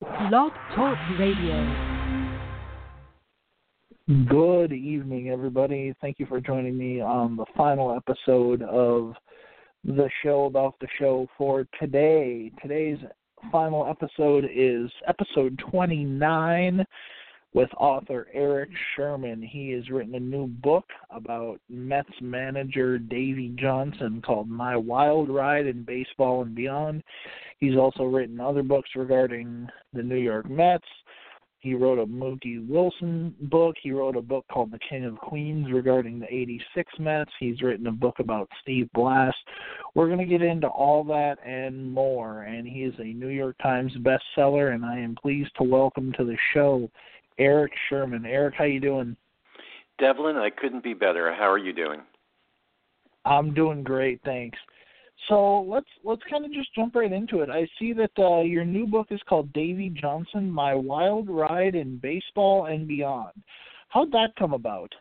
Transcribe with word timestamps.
Blog 0.00 0.52
Talk 0.74 0.98
Radio. 1.18 2.04
Good 4.28 4.72
evening, 4.72 5.30
everybody. 5.30 5.94
Thank 6.02 6.18
you 6.18 6.26
for 6.26 6.38
joining 6.38 6.76
me 6.76 7.00
on 7.00 7.36
the 7.36 7.46
final 7.56 7.96
episode 7.96 8.60
of 8.60 9.14
the 9.84 10.10
show 10.22 10.44
about 10.44 10.74
the 10.82 10.86
show 10.98 11.26
for 11.38 11.66
today. 11.80 12.52
Today's 12.60 12.98
final 13.50 13.86
episode 13.86 14.46
is 14.54 14.90
episode 15.08 15.58
29 15.70 16.84
with 17.56 17.70
author 17.78 18.28
Erik 18.34 18.68
Sherman. 18.94 19.40
He 19.40 19.70
has 19.70 19.88
written 19.88 20.14
a 20.14 20.20
new 20.20 20.46
book 20.46 20.84
about 21.08 21.58
Mets 21.70 22.12
manager 22.20 22.98
Davey 22.98 23.56
Johnson 23.58 24.20
called 24.20 24.46
My 24.46 24.76
Wild 24.76 25.30
Ride 25.30 25.66
in 25.66 25.82
Baseball 25.82 26.42
and 26.42 26.54
Beyond. 26.54 27.02
He's 27.58 27.74
also 27.74 28.04
written 28.04 28.40
other 28.40 28.62
books 28.62 28.90
regarding 28.94 29.68
the 29.94 30.02
New 30.02 30.18
York 30.18 30.50
Mets. 30.50 30.84
He 31.60 31.72
wrote 31.72 31.98
a 31.98 32.04
Mookie 32.06 32.68
Wilson 32.68 33.34
book. 33.40 33.74
He 33.82 33.90
wrote 33.90 34.16
a 34.16 34.22
book 34.22 34.44
called 34.52 34.70
The 34.70 34.78
King 34.90 35.06
of 35.06 35.16
Queens 35.16 35.72
regarding 35.72 36.20
the 36.20 36.32
86 36.32 36.92
Mets. 36.98 37.30
He's 37.40 37.62
written 37.62 37.86
a 37.86 37.92
book 37.92 38.16
about 38.18 38.50
Steve 38.60 38.90
Blass. 38.92 39.34
We're 39.94 40.08
going 40.08 40.18
to 40.18 40.26
get 40.26 40.42
into 40.42 40.68
all 40.68 41.02
that 41.04 41.38
and 41.44 41.90
more. 41.90 42.42
And 42.42 42.68
he 42.68 42.84
is 42.84 42.94
a 42.98 43.04
New 43.04 43.30
York 43.30 43.56
Times 43.62 43.92
bestseller, 44.02 44.74
and 44.74 44.84
I 44.84 44.98
am 44.98 45.14
pleased 45.14 45.52
to 45.56 45.64
welcome 45.64 46.12
to 46.18 46.24
the 46.24 46.36
show 46.52 46.90
Erik 47.38 47.72
Sherman. 47.88 48.24
Erik, 48.24 48.54
how 48.56 48.64
you 48.64 48.80
doing? 48.80 49.16
Devlin, 49.98 50.36
I 50.36 50.50
couldn't 50.50 50.84
be 50.84 50.94
better. 50.94 51.34
How 51.34 51.50
are 51.50 51.58
you 51.58 51.72
doing? 51.72 52.00
I'm 53.24 53.54
doing 53.54 53.82
great, 53.82 54.20
thanks. 54.24 54.58
So 55.28 55.62
let's 55.62 55.88
let's 56.04 56.22
kind 56.30 56.44
of 56.44 56.52
just 56.52 56.74
jump 56.74 56.94
right 56.94 57.12
into 57.12 57.40
it. 57.40 57.50
I 57.50 57.66
see 57.78 57.92
that 57.94 58.10
uh, 58.18 58.42
your 58.42 58.64
new 58.64 58.86
book 58.86 59.08
is 59.10 59.20
called 59.28 59.52
Davey 59.52 59.88
Johnson: 59.88 60.50
My 60.50 60.74
Wild 60.74 61.28
Ride 61.28 61.74
in 61.74 61.98
Baseball 61.98 62.66
and 62.66 62.86
Beyond. 62.86 63.32
How'd 63.88 64.12
that 64.12 64.36
come 64.38 64.52
about? 64.52 64.94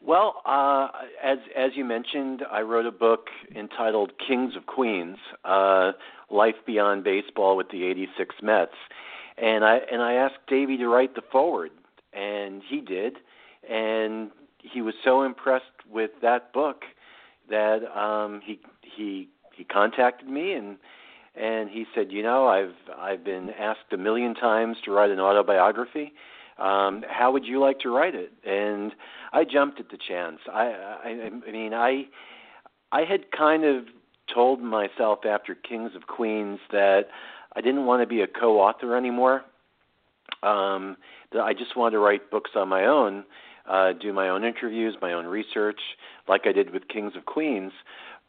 Well, 0.00 0.42
uh, 0.44 0.88
as 1.24 1.38
as 1.56 1.70
you 1.74 1.84
mentioned, 1.84 2.42
I 2.50 2.60
wrote 2.60 2.86
a 2.86 2.92
book 2.92 3.26
entitled 3.56 4.12
Kings 4.28 4.54
of 4.54 4.66
Queens: 4.66 5.16
uh, 5.44 5.92
Life 6.30 6.54
Beyond 6.66 7.02
Baseball 7.02 7.56
with 7.56 7.68
the 7.70 7.82
'86 7.82 8.34
Mets, 8.42 8.72
and 9.38 9.64
I 9.64 9.80
and 9.90 10.02
I 10.02 10.14
asked 10.14 10.46
Davey 10.48 10.76
to 10.78 10.88
write 10.88 11.14
the 11.14 11.22
foreword, 11.30 11.72
and 12.12 12.62
he 12.68 12.80
did, 12.80 13.16
and 13.68 14.30
he 14.58 14.82
was 14.82 14.94
so 15.04 15.22
impressed 15.22 15.64
with 15.90 16.10
that 16.22 16.52
book 16.52 16.82
that 17.48 17.80
um, 17.98 18.40
he 18.44 18.60
he 18.82 19.28
he 19.54 19.64
contacted 19.64 20.28
me 20.28 20.52
and 20.52 20.76
and 21.34 21.68
he 21.68 21.84
said, 21.94 22.10
you 22.10 22.22
know, 22.22 22.46
I've 22.48 22.74
I've 22.98 23.24
been 23.24 23.50
asked 23.50 23.92
a 23.92 23.96
million 23.96 24.34
times 24.34 24.78
to 24.84 24.90
write 24.90 25.10
an 25.10 25.20
autobiography. 25.20 26.12
Um, 26.58 27.04
how 27.08 27.30
would 27.32 27.44
you 27.44 27.60
like 27.60 27.80
to 27.80 27.90
write 27.90 28.14
it? 28.14 28.32
And 28.46 28.92
I 29.32 29.44
jumped 29.44 29.78
at 29.78 29.90
the 29.90 29.98
chance. 29.98 30.38
I 30.50 30.96
I, 31.04 31.30
I 31.48 31.52
mean 31.52 31.74
I 31.74 32.06
I 32.92 33.02
had 33.02 33.30
kind 33.30 33.64
of 33.64 33.84
told 34.32 34.60
myself 34.60 35.20
after 35.24 35.54
Kings 35.54 35.92
of 35.94 36.06
Queens 36.06 36.58
that 36.72 37.08
I 37.56 37.62
didn't 37.62 37.86
want 37.86 38.02
to 38.02 38.06
be 38.06 38.20
a 38.20 38.26
co-author 38.26 38.96
anymore. 38.96 39.42
Um, 40.42 40.96
I 41.34 41.54
just 41.54 41.76
wanted 41.76 41.92
to 41.92 41.98
write 41.98 42.30
books 42.30 42.50
on 42.54 42.68
my 42.68 42.84
own, 42.84 43.24
uh, 43.68 43.92
do 44.00 44.12
my 44.12 44.28
own 44.28 44.44
interviews, 44.44 44.94
my 45.00 45.12
own 45.14 45.26
research, 45.26 45.80
like 46.28 46.42
I 46.46 46.52
did 46.52 46.70
with 46.70 46.86
Kings 46.88 47.14
of 47.16 47.24
Queens. 47.24 47.72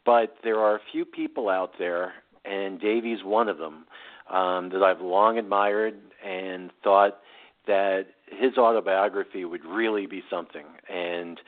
But 0.06 0.36
there 0.42 0.58
are 0.58 0.76
a 0.76 0.80
few 0.90 1.04
people 1.04 1.50
out 1.50 1.72
there, 1.78 2.14
and 2.44 2.80
Davey's 2.80 3.22
one 3.22 3.48
of 3.48 3.58
them, 3.58 3.84
um, 4.30 4.70
that 4.70 4.82
I've 4.82 5.02
long 5.02 5.38
admired 5.38 5.94
and 6.26 6.70
thought 6.82 7.18
that 7.66 8.06
his 8.26 8.56
autobiography 8.56 9.44
would 9.44 9.64
really 9.64 10.06
be 10.06 10.22
something. 10.30 10.64
And 10.90 11.38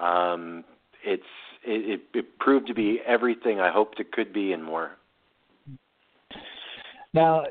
um, 0.00 0.64
it's 1.04 1.22
it, 1.64 2.00
it, 2.14 2.18
it 2.18 2.38
proved 2.38 2.66
to 2.68 2.74
be 2.74 3.00
everything 3.06 3.60
I 3.60 3.70
hoped 3.70 4.00
it 4.00 4.12
could 4.12 4.32
be 4.32 4.52
and 4.52 4.64
more. 4.64 4.92
Now, 7.12 7.42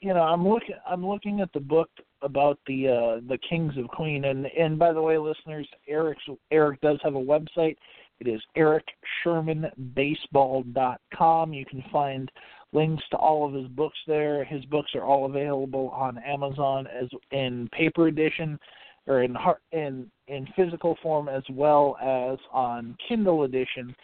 you 0.00 0.14
know, 0.14 0.22
I'm 0.22 0.46
looking 0.46 0.76
I'm 0.88 1.04
looking 1.06 1.40
at 1.40 1.52
the 1.52 1.58
book 1.60 1.90
about 2.22 2.58
the 2.66 2.88
uh 2.88 3.20
the 3.28 3.38
Kings 3.48 3.74
of 3.78 3.86
Queen 3.88 4.24
and 4.26 4.46
and 4.46 4.78
by 4.78 4.92
the 4.92 5.00
way 5.00 5.16
listeners, 5.18 5.66
Erik's 5.88 6.22
Erik 6.50 6.78
does 6.80 6.98
have 7.02 7.14
a 7.14 7.18
website. 7.18 7.76
It 8.20 8.28
is 8.28 8.42
ericshermanbaseball.com. 8.56 11.52
You 11.52 11.64
can 11.64 11.84
find 11.92 12.30
links 12.72 13.02
to 13.10 13.16
all 13.16 13.44
of 13.46 13.54
his 13.54 13.68
books 13.68 13.98
there. 14.06 14.44
His 14.44 14.64
books 14.66 14.90
are 14.94 15.04
all 15.04 15.26
available 15.26 15.88
on 15.90 16.18
Amazon 16.18 16.86
as 16.86 17.08
in 17.30 17.68
paper 17.72 18.08
edition 18.08 18.58
or 19.06 19.22
in 19.22 19.36
in 19.72 20.10
in 20.28 20.46
physical 20.56 20.96
form 21.02 21.28
as 21.28 21.42
well 21.50 21.96
as 22.00 22.38
on 22.52 22.96
Kindle 23.08 23.42
edition. 23.44 23.94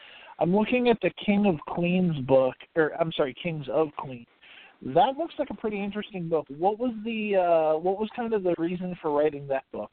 I'm 0.41 0.55
looking 0.55 0.89
at 0.89 1.01
the 1.03 1.11
King 1.25 1.47
of 1.47 1.57
Queens 1.75 2.17
book 2.27 2.55
or 2.77 2.93
I'm 3.01 3.11
sorry, 3.13 3.35
Kings 3.43 3.67
of 3.69 3.89
Queens 3.97 4.27
that 4.83 5.17
looks 5.19 5.35
like 5.39 5.51
a 5.51 5.55
pretty 5.55 5.83
interesting 5.83 6.29
book. 6.29 6.47
What 6.57 6.79
was 6.79 6.93
the 7.05 7.37
uh, 7.37 7.79
what 7.79 7.99
was 7.99 8.09
kind 8.15 8.33
of 8.33 8.43
the 8.43 8.55
reason 8.59 8.97
for 9.03 9.11
writing 9.11 9.47
that 9.49 9.65
book? 9.73 9.91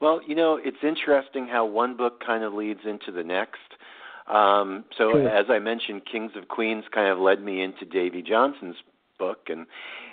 Well, 0.00 0.20
you 0.26 0.34
know, 0.34 0.60
it's 0.62 0.76
interesting 0.82 1.48
how 1.48 1.64
one 1.64 1.96
book 1.96 2.22
kind 2.24 2.44
of 2.44 2.52
leads 2.52 2.80
into 2.84 3.10
the 3.10 3.24
next. 3.24 3.58
Um, 4.28 4.84
so, 4.96 5.26
as 5.26 5.46
I 5.48 5.58
mentioned, 5.58 6.02
Kings 6.10 6.32
of 6.36 6.48
Queens 6.48 6.84
kind 6.94 7.08
of 7.08 7.18
led 7.18 7.42
me 7.42 7.62
into 7.62 7.84
Davey 7.86 8.22
Johnson's 8.22 8.76
book, 9.18 9.48
and 9.48 9.66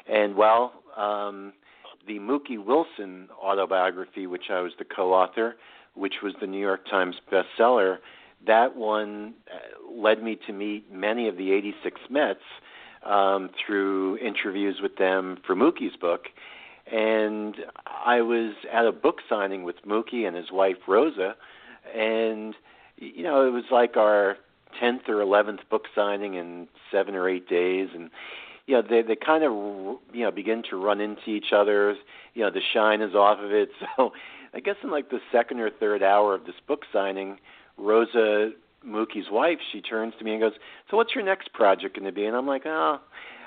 and 0.07 0.35
well, 0.35 0.73
um, 0.95 1.53
the 2.07 2.19
Mookie 2.19 2.63
Wilson 2.63 3.27
autobiography, 3.43 4.25
which 4.25 4.45
I 4.49 4.61
was 4.61 4.71
the 4.79 4.85
co-author, 4.85 5.55
which 5.95 6.15
was 6.23 6.33
the 6.39 6.47
New 6.47 6.59
York 6.59 6.89
Times 6.89 7.15
bestseller, 7.31 7.97
that 8.47 8.75
one 8.75 9.33
uh, 9.53 9.91
led 9.91 10.23
me 10.23 10.37
to 10.47 10.53
meet 10.53 10.91
many 10.91 11.27
of 11.27 11.35
the 11.35 11.51
'86 11.51 11.99
Mets 12.09 12.39
um, 13.05 13.49
through 13.65 14.17
interviews 14.17 14.79
with 14.81 14.97
them 14.97 15.37
for 15.45 15.55
Mookie's 15.55 15.95
book. 15.95 16.25
And 16.91 17.55
I 17.85 18.21
was 18.21 18.53
at 18.71 18.85
a 18.85 18.91
book 18.91 19.17
signing 19.27 19.63
with 19.63 19.77
Mookie 19.87 20.27
and 20.27 20.35
his 20.35 20.51
wife 20.51 20.77
Rosa, 20.87 21.35
and 21.95 22.53
you 22.97 23.23
know 23.23 23.47
it 23.47 23.49
was 23.49 23.63
like 23.71 23.97
our 23.97 24.37
tenth 24.79 25.03
or 25.07 25.21
eleventh 25.21 25.61
book 25.69 25.85
signing 25.95 26.35
in 26.35 26.67
seven 26.91 27.15
or 27.15 27.27
eight 27.27 27.49
days, 27.49 27.89
and 27.95 28.11
you 28.67 28.75
know 28.75 28.83
they 28.87 29.01
they 29.01 29.15
kind 29.15 29.43
of 29.43 29.51
you 30.13 30.23
know 30.23 30.29
begin 30.29 30.61
to 30.69 30.75
run 30.75 31.01
into 31.01 31.29
each 31.29 31.51
other. 31.55 31.95
You 32.35 32.43
know 32.43 32.51
the 32.51 32.61
shine 32.73 33.01
is 33.01 33.15
off 33.15 33.39
of 33.39 33.51
it, 33.51 33.69
so 33.97 34.11
I 34.53 34.59
guess 34.59 34.75
in 34.83 34.91
like 34.91 35.09
the 35.09 35.19
second 35.31 35.59
or 35.59 35.71
third 35.71 36.03
hour 36.03 36.35
of 36.35 36.45
this 36.45 36.55
book 36.67 36.83
signing, 36.93 37.39
Rosa 37.77 38.51
Mookie's 38.85 39.29
wife, 39.31 39.57
she 39.71 39.81
turns 39.81 40.13
to 40.19 40.23
me 40.23 40.31
and 40.33 40.41
goes, 40.41 40.53
"So 40.89 40.97
what's 40.97 41.15
your 41.15 41.23
next 41.23 41.53
project 41.53 41.95
going 41.95 42.05
to 42.05 42.11
be?" 42.11 42.25
And 42.25 42.35
I'm 42.35 42.47
like, 42.47 42.63
"Oh, 42.65 42.99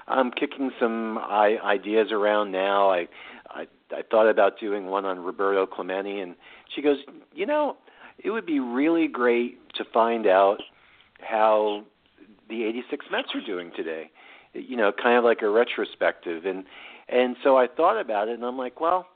I'm 0.06 0.30
kicking 0.30 0.70
some 0.78 1.18
I- 1.18 1.58
ideas 1.62 2.12
around 2.12 2.50
now. 2.50 2.90
I, 2.90 3.08
I 3.50 3.66
I 3.90 4.02
thought 4.10 4.28
about 4.28 4.58
doing 4.58 4.86
one 4.86 5.04
on 5.04 5.18
Roberto 5.20 5.66
Clemente." 5.66 6.20
And 6.20 6.34
she 6.74 6.82
goes, 6.82 6.98
"You 7.34 7.46
know, 7.46 7.76
it 8.18 8.30
would 8.30 8.46
be 8.46 8.60
really 8.60 9.06
great 9.06 9.74
to 9.74 9.84
find 9.84 10.26
out 10.26 10.62
how 11.20 11.84
the 12.48 12.64
86 12.64 13.06
Mets 13.10 13.28
are 13.34 13.40
doing 13.40 13.70
today. 13.76 14.10
You 14.54 14.76
know, 14.76 14.92
kind 14.92 15.16
of 15.16 15.24
like 15.24 15.42
a 15.42 15.48
retrospective." 15.48 16.46
And 16.46 16.64
and 17.08 17.36
so 17.42 17.56
I 17.56 17.66
thought 17.66 17.98
about 18.00 18.28
it, 18.28 18.34
and 18.34 18.44
I'm 18.44 18.58
like, 18.58 18.80
"Well." 18.80 19.06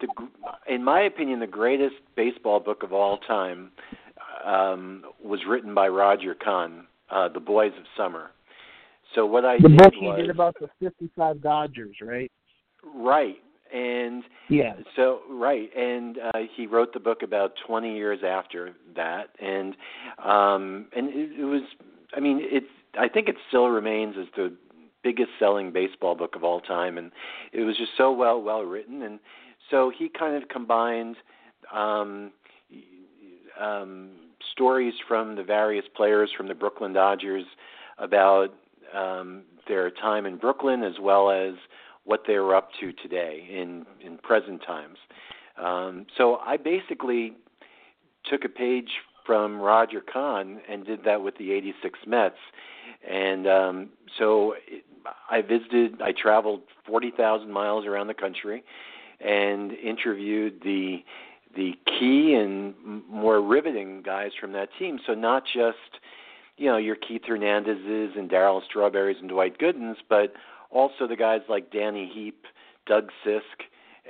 The, 0.00 0.08
in 0.66 0.82
my 0.82 1.02
opinion, 1.02 1.40
the 1.40 1.46
greatest 1.46 1.96
baseball 2.16 2.58
book 2.58 2.82
of 2.82 2.94
all 2.94 3.18
time 3.18 3.70
um, 4.44 5.04
was 5.22 5.40
written 5.48 5.74
by 5.74 5.88
Roger 5.88 6.34
Kahn, 6.34 6.86
uh, 7.10 7.28
The 7.28 7.40
Boys 7.40 7.72
of 7.78 7.84
Summer. 7.96 8.30
So 9.14 9.26
what 9.26 9.44
I 9.44 9.56
the 9.60 9.68
did 9.68 9.78
book 9.78 9.92
was, 10.00 10.16
he 10.16 10.22
did 10.22 10.30
about 10.30 10.56
the 10.60 10.68
'55 10.80 11.42
Dodgers, 11.42 11.96
right? 12.00 12.30
Right, 12.94 13.38
and 13.74 14.22
yeah. 14.48 14.74
So 14.96 15.20
right, 15.30 15.68
and 15.76 16.18
uh, 16.18 16.38
he 16.56 16.66
wrote 16.66 16.92
the 16.92 17.00
book 17.00 17.22
about 17.22 17.52
20 17.66 17.94
years 17.94 18.20
after 18.26 18.72
that, 18.94 19.30
and 19.40 19.76
um, 20.24 20.86
and 20.94 21.08
it, 21.08 21.40
it 21.40 21.44
was, 21.44 21.62
I 22.16 22.20
mean, 22.20 22.38
it's, 22.40 22.66
I 22.98 23.08
think 23.08 23.28
it 23.28 23.36
still 23.48 23.68
remains 23.68 24.14
as 24.18 24.26
the 24.36 24.54
biggest 25.02 25.30
selling 25.38 25.72
baseball 25.72 26.14
book 26.14 26.36
of 26.36 26.44
all 26.44 26.60
time, 26.60 26.96
and 26.96 27.10
it 27.52 27.62
was 27.62 27.76
just 27.76 27.92
so 27.96 28.12
well 28.12 28.40
well 28.40 28.62
written, 28.62 29.02
and 29.02 29.18
so 29.70 29.90
he 29.96 30.08
kind 30.08 30.40
of 30.40 30.48
combined 30.48 31.16
um, 31.72 32.32
um, 33.60 34.10
stories 34.52 34.94
from 35.06 35.36
the 35.36 35.42
various 35.42 35.84
players 35.94 36.30
from 36.36 36.48
the 36.48 36.54
Brooklyn 36.54 36.92
Dodgers 36.92 37.44
about 37.98 38.54
um, 38.94 39.42
their 39.68 39.90
time 39.90 40.26
in 40.26 40.36
Brooklyn 40.36 40.82
as 40.82 40.94
well 41.00 41.30
as 41.30 41.54
what 42.04 42.22
they 42.26 42.38
were 42.38 42.54
up 42.54 42.70
to 42.80 42.92
today 42.92 43.46
in 43.50 43.86
in 44.04 44.18
present 44.18 44.62
times. 44.66 44.98
Um, 45.56 46.06
so 46.16 46.36
I 46.36 46.56
basically 46.56 47.34
took 48.24 48.44
a 48.44 48.48
page 48.48 48.88
from 49.26 49.60
Roger 49.60 50.00
Kahn 50.00 50.60
and 50.68 50.84
did 50.84 51.04
that 51.04 51.22
with 51.22 51.36
the 51.36 51.52
86 51.52 51.98
Mets. 52.06 52.34
And 53.08 53.46
um, 53.46 53.88
so 54.18 54.54
I 55.30 55.42
visited, 55.42 56.00
I 56.02 56.12
traveled 56.12 56.62
40,000 56.86 57.50
miles 57.50 57.86
around 57.86 58.08
the 58.08 58.14
country 58.14 58.64
and 59.20 59.72
interviewed 59.72 60.60
the 60.64 61.04
the 61.56 61.72
key 61.86 62.34
and 62.34 62.74
more 63.08 63.42
riveting 63.42 64.02
guys 64.02 64.30
from 64.40 64.52
that 64.52 64.68
team. 64.78 64.98
So 65.06 65.14
not 65.14 65.44
just 65.44 65.76
you 66.56 66.66
know 66.66 66.76
your 66.76 66.96
Keith 66.96 67.22
Hernandez's 67.26 68.16
and 68.16 68.30
Darryl 68.30 68.64
Strawberries 68.64 69.16
and 69.20 69.28
Dwight 69.28 69.58
Goodens, 69.58 69.96
but 70.08 70.32
also 70.70 71.06
the 71.08 71.16
guys 71.16 71.40
like 71.48 71.72
Danny 71.72 72.10
Heep, 72.12 72.44
Doug 72.86 73.10
Sisk, 73.24 73.40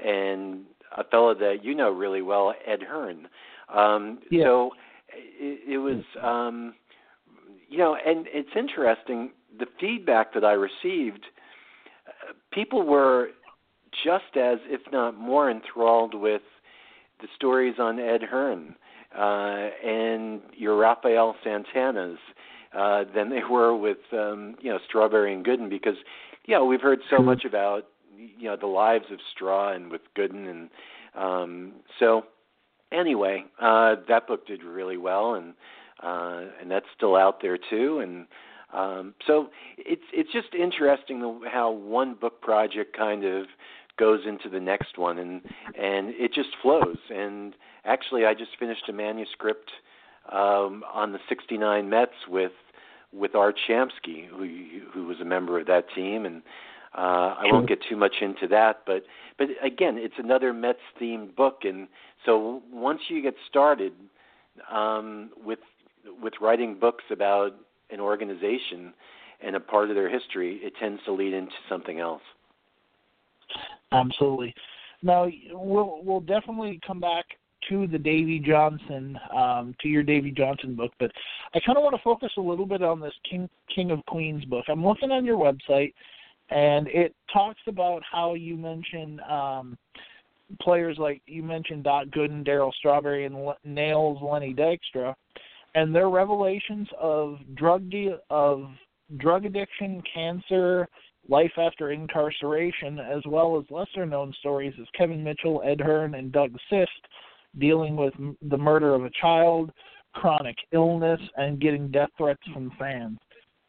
and 0.05 0.65
a 0.97 1.05
fellow 1.05 1.35
that 1.35 1.59
you 1.63 1.75
know 1.75 1.91
really 1.91 2.23
well, 2.23 2.55
Ed 2.67 2.83
Hearn. 2.83 3.29
Um, 3.73 4.19
yeah. 4.31 4.45
So 4.45 4.71
it, 5.13 5.75
it 5.75 5.79
was, 5.79 6.03
um, 6.23 6.75
you 7.69 7.79
know, 7.79 7.97
and 8.05 8.27
it's 8.31 8.51
interesting 8.57 9.31
the 9.59 9.67
feedback 9.81 10.35
that 10.35 10.45
I 10.45 10.53
received. 10.53 11.25
Uh, 12.07 12.33
people 12.53 12.83
were 12.83 13.29
just 14.05 14.37
as, 14.37 14.59
if 14.67 14.81
not 14.93 15.17
more, 15.17 15.51
enthralled 15.51 16.15
with 16.15 16.43
the 17.21 17.29
stories 17.35 17.75
on 17.79 17.99
Ed 17.99 18.23
Hearn 18.23 18.75
uh, 19.17 19.69
and 19.85 20.41
your 20.55 20.77
Rafael 20.77 21.35
Santanas 21.45 22.17
uh, 22.77 23.05
than 23.15 23.31
they 23.31 23.43
were 23.51 23.77
with 23.77 23.99
um, 24.13 24.57
you 24.61 24.71
know 24.71 24.79
Strawberry 24.89 25.35
and 25.35 25.45
Gooden 25.45 25.69
because 25.69 25.97
you 26.47 26.55
know 26.55 26.65
we've 26.65 26.81
heard 26.81 27.01
so 27.11 27.23
much 27.23 27.45
about 27.45 27.87
you 28.17 28.49
know 28.49 28.57
the 28.57 28.67
lives 28.67 29.07
of 29.11 29.19
Straw 29.35 29.73
and 29.73 29.91
with 29.91 30.03
Gooden 30.17 30.49
and 30.51 30.71
um, 31.15 31.73
so 31.99 32.25
anyway 32.93 33.45
uh, 33.61 33.97
that 34.09 34.27
book 34.27 34.47
did 34.47 34.63
really 34.63 34.97
well 34.97 35.35
and 35.35 35.55
uh, 36.03 36.45
and 36.61 36.71
that's 36.71 36.87
still 36.97 37.17
out 37.17 37.43
there 37.43 37.59
too 37.59 38.01
and 38.01 38.27
um, 38.73 39.15
so 39.27 39.49
it's 39.77 40.03
it's 40.13 40.33
just 40.33 40.55
interesting 40.55 41.41
how 41.51 41.71
one 41.71 42.15
book 42.15 42.41
project 42.41 42.97
kind 42.97 43.25
of 43.25 43.47
goes 44.01 44.21
into 44.27 44.49
the 44.49 44.59
next 44.59 44.99
one 44.99 45.19
and 45.19 45.43
and 45.79 46.09
it 46.17 46.33
just 46.35 46.49
flows. 46.63 46.97
And 47.15 47.55
actually 47.85 48.25
I 48.25 48.33
just 48.35 48.53
finished 48.59 48.89
a 48.89 48.93
manuscript 48.93 49.71
um 50.33 50.83
on 50.93 51.13
the 51.13 51.19
69 51.29 51.89
Mets 51.89 52.13
with 52.29 52.53
with 53.13 53.35
Art 53.35 53.57
Shamsky 53.69 54.27
who 54.27 54.49
who 54.93 55.07
was 55.07 55.21
a 55.21 55.25
member 55.25 55.61
of 55.61 55.67
that 55.67 55.85
team 55.95 56.25
and 56.25 56.43
uh 56.97 57.35
I 57.39 57.45
won't 57.53 57.69
get 57.69 57.79
too 57.89 57.97
much 57.97 58.17
into 58.23 58.49
that 58.49 58.83
but 58.87 59.05
but 59.39 59.49
again 59.63 59.97
it's 59.99 60.19
another 60.19 60.53
Mets 60.53 60.79
themed 61.01 61.37
book 61.37 61.61
and 61.65 61.87
so 62.25 62.63
once 62.73 63.01
you 63.09 63.23
get 63.23 63.35
started 63.49 63.93
um 64.73 65.31
with 65.45 65.61
with 66.23 66.35
writing 66.41 66.79
books 66.81 67.05
about 67.11 67.53
an 67.91 68.01
organization 68.01 68.95
and 69.43 69.57
a 69.57 69.61
part 69.61 69.91
of 69.91 69.97
their 69.97 70.09
history 70.09 70.61
it 70.63 70.73
tends 70.81 71.03
to 71.05 71.13
lead 71.13 71.35
into 71.35 71.53
something 71.69 71.99
else 71.99 72.23
Absolutely. 73.93 74.55
Now 75.03 75.29
we'll 75.51 76.01
we'll 76.03 76.21
definitely 76.21 76.79
come 76.87 77.01
back 77.01 77.25
to 77.69 77.87
the 77.87 77.99
Davey 77.99 78.39
Johnson, 78.39 79.19
um, 79.35 79.75
to 79.81 79.89
your 79.89 80.03
Davey 80.03 80.31
Johnson 80.31 80.75
book, 80.75 80.93
but 80.99 81.11
I 81.55 81.61
kind 81.61 81.77
of 81.77 81.85
want 81.85 81.95
to 81.95 82.03
focus 82.03 82.31
a 82.37 82.41
little 82.41 82.67
bit 82.67 82.83
on 82.83 83.01
this 83.01 83.15
King 83.29 83.49
King 83.75 83.91
of 83.91 84.05
Queens 84.07 84.45
book. 84.45 84.65
I'm 84.69 84.85
looking 84.85 85.11
on 85.11 85.25
your 85.25 85.39
website, 85.39 85.93
and 86.51 86.89
it 86.89 87.15
talks 87.33 87.61
about 87.67 88.03
how 88.11 88.35
you 88.35 88.57
mention 88.57 89.21
um, 89.29 89.79
players 90.61 90.97
like 90.99 91.23
you 91.27 91.43
mentioned 91.43 91.85
Doc 91.85 92.07
Gooden, 92.09 92.47
Darryl 92.47 92.73
Strawberry, 92.75 93.27
and 93.27 93.37
Nails 93.65 94.19
Lenny 94.23 94.55
Dykstra, 94.55 95.15
and 95.75 95.95
their 95.95 96.09
revelations 96.09 96.89
of 96.99 97.39
drug 97.55 97.89
de- 97.91 98.19
of 98.31 98.65
drug 99.19 99.45
addiction, 99.45 100.03
cancer, 100.13 100.89
life 101.31 101.53
after 101.57 101.93
incarceration, 101.93 102.99
as 102.99 103.23
well 103.27 103.59
as 103.59 103.71
lesser 103.71 104.05
known 104.05 104.35
stories 104.41 104.75
as 104.81 104.87
Kevin 104.97 105.23
Mitchell, 105.23 105.63
Ed 105.65 105.81
Hearn, 105.81 106.15
and 106.15 106.33
Doug 106.33 106.55
Sisk 106.71 106.87
dealing 107.59 107.97
with 107.97 108.15
the 108.43 108.59
murder 108.59 108.95
of 108.95 109.05
a 109.05 109.11
child, 109.21 109.71
chronic 110.13 110.57
illness, 110.73 111.21
and 111.37 111.61
getting 111.61 111.91
death 111.91 112.11
threats 112.19 112.43
from 112.53 112.71
fans. 112.79 113.19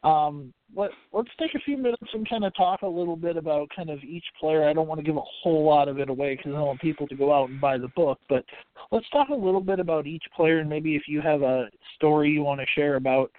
Um, 0.04 0.52
let, 0.74 0.90
let's 1.12 1.30
take 1.38 1.54
a 1.54 1.60
few 1.60 1.76
minutes 1.76 2.02
and 2.12 2.28
kind 2.28 2.44
of 2.44 2.54
talk 2.56 2.82
a 2.82 2.86
little 2.86 3.16
bit 3.16 3.36
about 3.36 3.68
kind 3.74 3.90
of 3.90 4.02
each 4.02 4.24
player. 4.40 4.68
I 4.68 4.72
don't 4.72 4.88
want 4.88 4.98
to 4.98 5.04
give 5.06 5.16
a 5.16 5.22
whole 5.42 5.64
lot 5.64 5.88
of 5.88 6.00
it 6.00 6.08
away 6.08 6.36
because 6.36 6.54
I 6.56 6.60
want 6.60 6.80
people 6.80 7.06
to 7.06 7.14
go 7.14 7.32
out 7.32 7.50
and 7.50 7.60
buy 7.60 7.78
the 7.78 7.88
book, 7.94 8.18
but 8.28 8.44
let's 8.90 9.08
talk 9.10 9.28
a 9.28 9.34
little 9.34 9.60
bit 9.60 9.78
about 9.78 10.06
each 10.06 10.24
player 10.34 10.58
and 10.58 10.68
maybe 10.68 10.96
if 10.96 11.02
you 11.06 11.20
have 11.20 11.42
a 11.42 11.68
story 11.94 12.30
you 12.30 12.42
want 12.42 12.60
to 12.60 12.66
share 12.74 12.96
about 12.96 13.30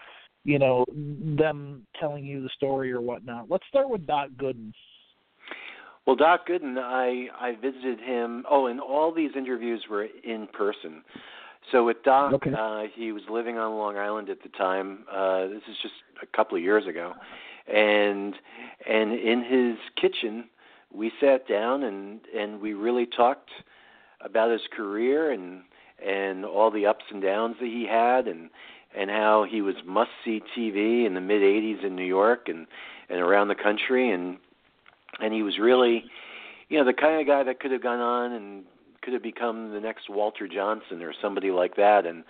you 0.43 0.59
know 0.59 0.85
them 0.91 1.85
telling 1.99 2.25
you 2.25 2.41
the 2.41 2.49
story 2.55 2.91
or 2.91 3.01
whatnot. 3.01 3.49
Let's 3.49 3.65
start 3.67 3.89
with 3.89 4.05
Doc 4.05 4.29
Gooden. 4.37 4.73
Well, 6.05 6.15
Doc 6.15 6.47
Gooden, 6.47 6.77
I 6.77 7.27
I 7.39 7.55
visited 7.55 7.99
him. 7.99 8.45
Oh, 8.49 8.67
and 8.67 8.79
all 8.79 9.13
these 9.13 9.31
interviews 9.35 9.85
were 9.89 10.07
in 10.23 10.47
person. 10.47 11.03
So 11.71 11.85
with 11.85 12.03
Doc, 12.03 12.33
okay. 12.33 12.51
uh, 12.51 12.83
he 12.93 13.13
was 13.13 13.23
living 13.29 13.57
on 13.57 13.77
Long 13.77 13.97
Island 13.97 14.29
at 14.29 14.43
the 14.43 14.49
time. 14.49 15.05
Uh, 15.09 15.47
this 15.47 15.61
is 15.69 15.77
just 15.81 15.93
a 16.21 16.25
couple 16.35 16.57
of 16.57 16.63
years 16.63 16.85
ago, 16.87 17.13
and 17.73 18.35
and 18.87 19.13
in 19.13 19.43
his 19.43 19.77
kitchen, 19.99 20.49
we 20.93 21.11
sat 21.21 21.47
down 21.47 21.83
and 21.83 22.19
and 22.37 22.59
we 22.59 22.73
really 22.73 23.05
talked 23.05 23.49
about 24.19 24.51
his 24.51 24.61
career 24.75 25.31
and 25.31 25.61
and 26.05 26.43
all 26.43 26.69
the 26.69 26.85
ups 26.85 27.05
and 27.11 27.21
downs 27.21 27.55
that 27.61 27.67
he 27.67 27.85
had 27.89 28.27
and 28.27 28.49
and 28.97 29.09
how 29.09 29.45
he 29.49 29.61
was 29.61 29.75
must 29.85 30.11
see 30.23 30.41
TV 30.57 31.05
in 31.05 31.13
the 31.13 31.21
mid 31.21 31.41
80s 31.41 31.83
in 31.85 31.95
New 31.95 32.05
York 32.05 32.47
and 32.47 32.67
and 33.09 33.19
around 33.19 33.47
the 33.47 33.55
country. 33.55 34.11
And 34.11 34.37
and 35.19 35.33
he 35.33 35.43
was 35.43 35.57
really 35.59 36.05
you 36.69 36.77
know 36.77 36.85
the 36.85 36.93
kind 36.93 37.19
of 37.19 37.27
guy 37.27 37.43
that 37.43 37.59
could 37.59 37.71
have 37.71 37.83
gone 37.83 37.99
on 37.99 38.31
and 38.33 38.63
could 39.01 39.13
have 39.13 39.23
become 39.23 39.73
the 39.73 39.79
next 39.79 40.09
Walter 40.09 40.47
Johnson 40.47 41.01
or 41.01 41.13
somebody 41.21 41.51
like 41.51 41.75
that. 41.75 42.05
And 42.05 42.23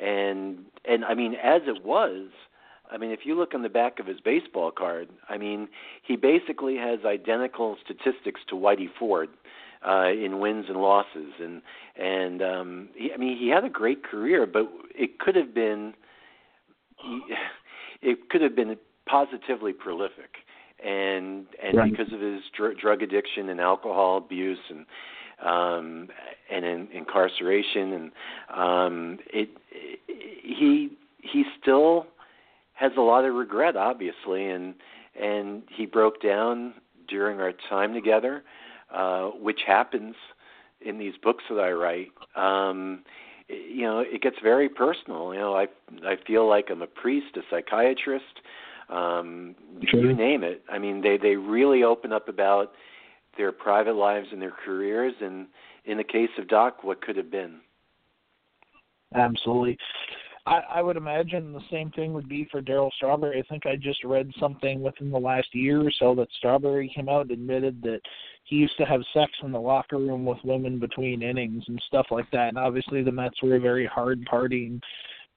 and 0.00 0.58
and 0.84 1.04
I 1.04 1.14
mean 1.14 1.34
as 1.34 1.62
it 1.66 1.84
was 1.84 2.28
I 2.90 2.98
mean 2.98 3.10
if 3.10 3.20
you 3.24 3.34
look 3.36 3.54
on 3.54 3.62
the 3.62 3.68
back 3.68 3.98
of 3.98 4.06
his 4.06 4.20
baseball 4.20 4.70
card 4.70 5.08
I 5.28 5.38
mean 5.38 5.68
he 6.02 6.16
basically 6.16 6.76
has 6.76 7.00
identical 7.04 7.76
statistics 7.84 8.40
to 8.48 8.54
Whitey 8.54 8.88
Ford 8.98 9.28
uh 9.86 10.10
in 10.10 10.40
wins 10.40 10.66
and 10.68 10.76
losses. 10.78 11.32
And 11.40 11.62
and 11.96 12.42
um 12.42 12.88
he, 12.94 13.12
I 13.12 13.16
mean 13.16 13.36
he 13.36 13.48
had 13.48 13.64
a 13.64 13.68
great 13.68 14.04
career 14.04 14.46
but 14.46 14.70
it 14.94 15.18
could 15.18 15.36
have 15.36 15.54
been 15.54 15.94
it 18.02 18.30
could 18.30 18.42
have 18.42 18.56
been 18.56 18.76
positively 19.06 19.72
prolific. 19.72 20.36
And 20.84 21.46
and 21.62 21.76
right. 21.76 21.90
because 21.90 22.12
of 22.12 22.20
his 22.20 22.42
dr- 22.56 22.78
drug 22.78 23.02
addiction 23.02 23.48
and 23.48 23.60
alcohol 23.60 24.16
abuse 24.18 24.58
and 24.68 24.86
um 25.44 26.08
and 26.50 26.64
in, 26.64 26.88
incarceration 26.92 27.92
and 27.92 28.12
um 28.54 29.18
it, 29.32 29.48
it 29.70 30.00
he 30.08 30.90
he 31.20 31.44
still 31.60 32.06
has 32.74 32.92
a 32.96 33.00
lot 33.00 33.24
of 33.24 33.34
regret 33.34 33.76
obviously. 33.76 34.48
And 34.48 34.74
and 35.20 35.62
he 35.68 35.86
broke 35.86 36.22
down 36.22 36.74
during 37.08 37.40
our 37.40 37.52
time 37.68 37.92
together 37.92 38.42
uh 38.92 39.28
which 39.30 39.60
happens 39.66 40.14
in 40.80 40.98
these 40.98 41.14
books 41.22 41.44
that 41.48 41.60
I 41.60 41.72
write 41.72 42.12
um 42.36 43.02
you 43.48 43.82
know 43.82 44.00
it 44.00 44.22
gets 44.22 44.36
very 44.42 44.68
personal. 44.68 45.32
You 45.34 45.40
know 45.40 45.54
i 45.54 45.66
i 46.04 46.16
feel 46.26 46.48
like 46.48 46.70
i'm 46.70 46.82
a 46.82 46.86
priest 46.86 47.36
a 47.36 47.40
psychiatrist 47.50 48.40
um 48.88 49.54
sure. 49.88 50.00
you 50.00 50.14
name 50.14 50.44
it. 50.44 50.62
I 50.70 50.78
mean 50.78 51.00
they 51.02 51.16
they 51.16 51.36
really 51.36 51.82
open 51.82 52.12
up 52.12 52.28
about 52.28 52.72
their 53.36 53.52
private 53.52 53.94
lives 53.96 54.28
and 54.32 54.42
their 54.42 54.54
careers 54.64 55.14
and 55.20 55.46
in 55.84 55.96
the 55.96 56.04
case 56.04 56.30
of 56.38 56.48
doc 56.48 56.84
what 56.84 57.00
could 57.00 57.16
have 57.16 57.30
been? 57.30 57.60
Absolutely 59.14 59.78
I, 60.44 60.60
I 60.74 60.82
would 60.82 60.96
imagine 60.96 61.52
the 61.52 61.60
same 61.70 61.90
thing 61.90 62.12
would 62.12 62.28
be 62.28 62.48
for 62.50 62.60
Darryl 62.60 62.90
Strawberry. 62.96 63.38
I 63.38 63.48
think 63.48 63.64
I 63.64 63.76
just 63.76 64.02
read 64.02 64.30
something 64.40 64.82
within 64.82 65.10
the 65.10 65.18
last 65.18 65.48
year 65.52 65.80
or 65.80 65.92
so 65.98 66.14
that 66.16 66.28
Strawberry 66.38 66.92
came 66.94 67.08
out 67.08 67.22
and 67.22 67.30
admitted 67.30 67.80
that 67.82 68.00
he 68.44 68.56
used 68.56 68.76
to 68.78 68.84
have 68.84 69.00
sex 69.14 69.30
in 69.44 69.52
the 69.52 69.60
locker 69.60 69.98
room 69.98 70.24
with 70.24 70.38
women 70.42 70.80
between 70.80 71.22
innings 71.22 71.62
and 71.68 71.80
stuff 71.86 72.06
like 72.10 72.28
that. 72.32 72.48
And 72.48 72.58
obviously, 72.58 73.02
the 73.02 73.12
Mets 73.12 73.40
were 73.42 73.54
a 73.54 73.60
very 73.60 73.86
hard 73.86 74.26
partying 74.30 74.80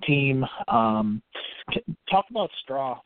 team. 0.06 0.44
Um, 0.68 1.22
talk 2.10 2.26
about 2.32 2.50
Straw. 2.64 3.00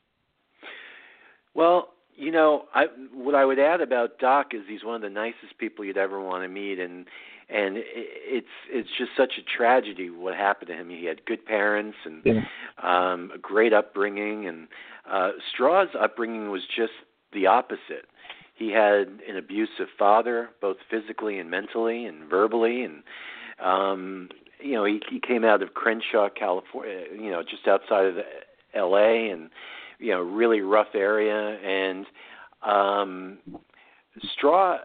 Well, 1.54 1.96
you 2.20 2.32
know, 2.32 2.66
I 2.76 2.86
what 3.14 3.34
I 3.34 3.46
would 3.46 3.60
add 3.60 3.82
about 3.82 4.20
Doc 4.20 4.54
is 4.54 4.62
he's 4.68 4.84
one 4.84 4.96
of 4.96 5.02
the 5.02 5.10
nicest 5.10 5.58
people 5.58 5.86
you'd 5.86 5.98
ever 5.98 6.20
want 6.22 6.44
to 6.44 6.50
meet, 6.50 6.78
and 6.80 7.06
and 7.50 7.78
it's 7.78 8.48
it's 8.70 8.90
just 8.98 9.12
such 9.18 9.34
a 9.40 9.58
tragedy 9.58 10.10
what 10.10 10.36
happened 10.36 10.68
to 10.68 10.76
him. 10.76 10.90
He 10.90 11.06
had 11.06 11.26
good 11.26 11.46
parents 11.46 11.98
and 12.04 12.22
Yeah. 12.26 12.42
um, 12.84 13.32
a 13.34 13.38
great 13.38 13.74
upbringing, 13.74 14.48
and 14.48 14.68
uh, 15.10 15.32
Straw's 15.52 15.96
upbringing 16.00 16.52
was 16.52 16.62
just 16.76 16.94
the 17.32 17.48
opposite. 17.48 18.06
He 18.54 18.70
had 18.72 19.08
an 19.28 19.38
abusive 19.38 19.88
father, 19.98 20.50
both 20.60 20.78
physically 20.92 21.40
and 21.40 21.50
mentally 21.50 22.06
and 22.06 22.30
verbally, 22.30 22.84
and 22.84 23.02
um, 23.64 24.30
you 24.60 24.74
know 24.74 24.84
he, 24.84 25.02
he 25.10 25.22
came 25.22 25.46
out 25.46 25.62
of 25.62 25.74
Crenshaw, 25.74 26.28
California, 26.30 27.06
you 27.14 27.32
know, 27.32 27.44
just 27.44 27.66
outside 27.68 28.06
of 28.08 28.16
the 28.16 28.24
L.A. 28.76 29.30
and 29.30 29.50
you 30.00 30.12
know 30.12 30.22
really 30.22 30.62
rough 30.62 30.96
area, 30.96 31.58
and 31.60 32.06
um, 32.64 33.38
Straw, 34.34 34.78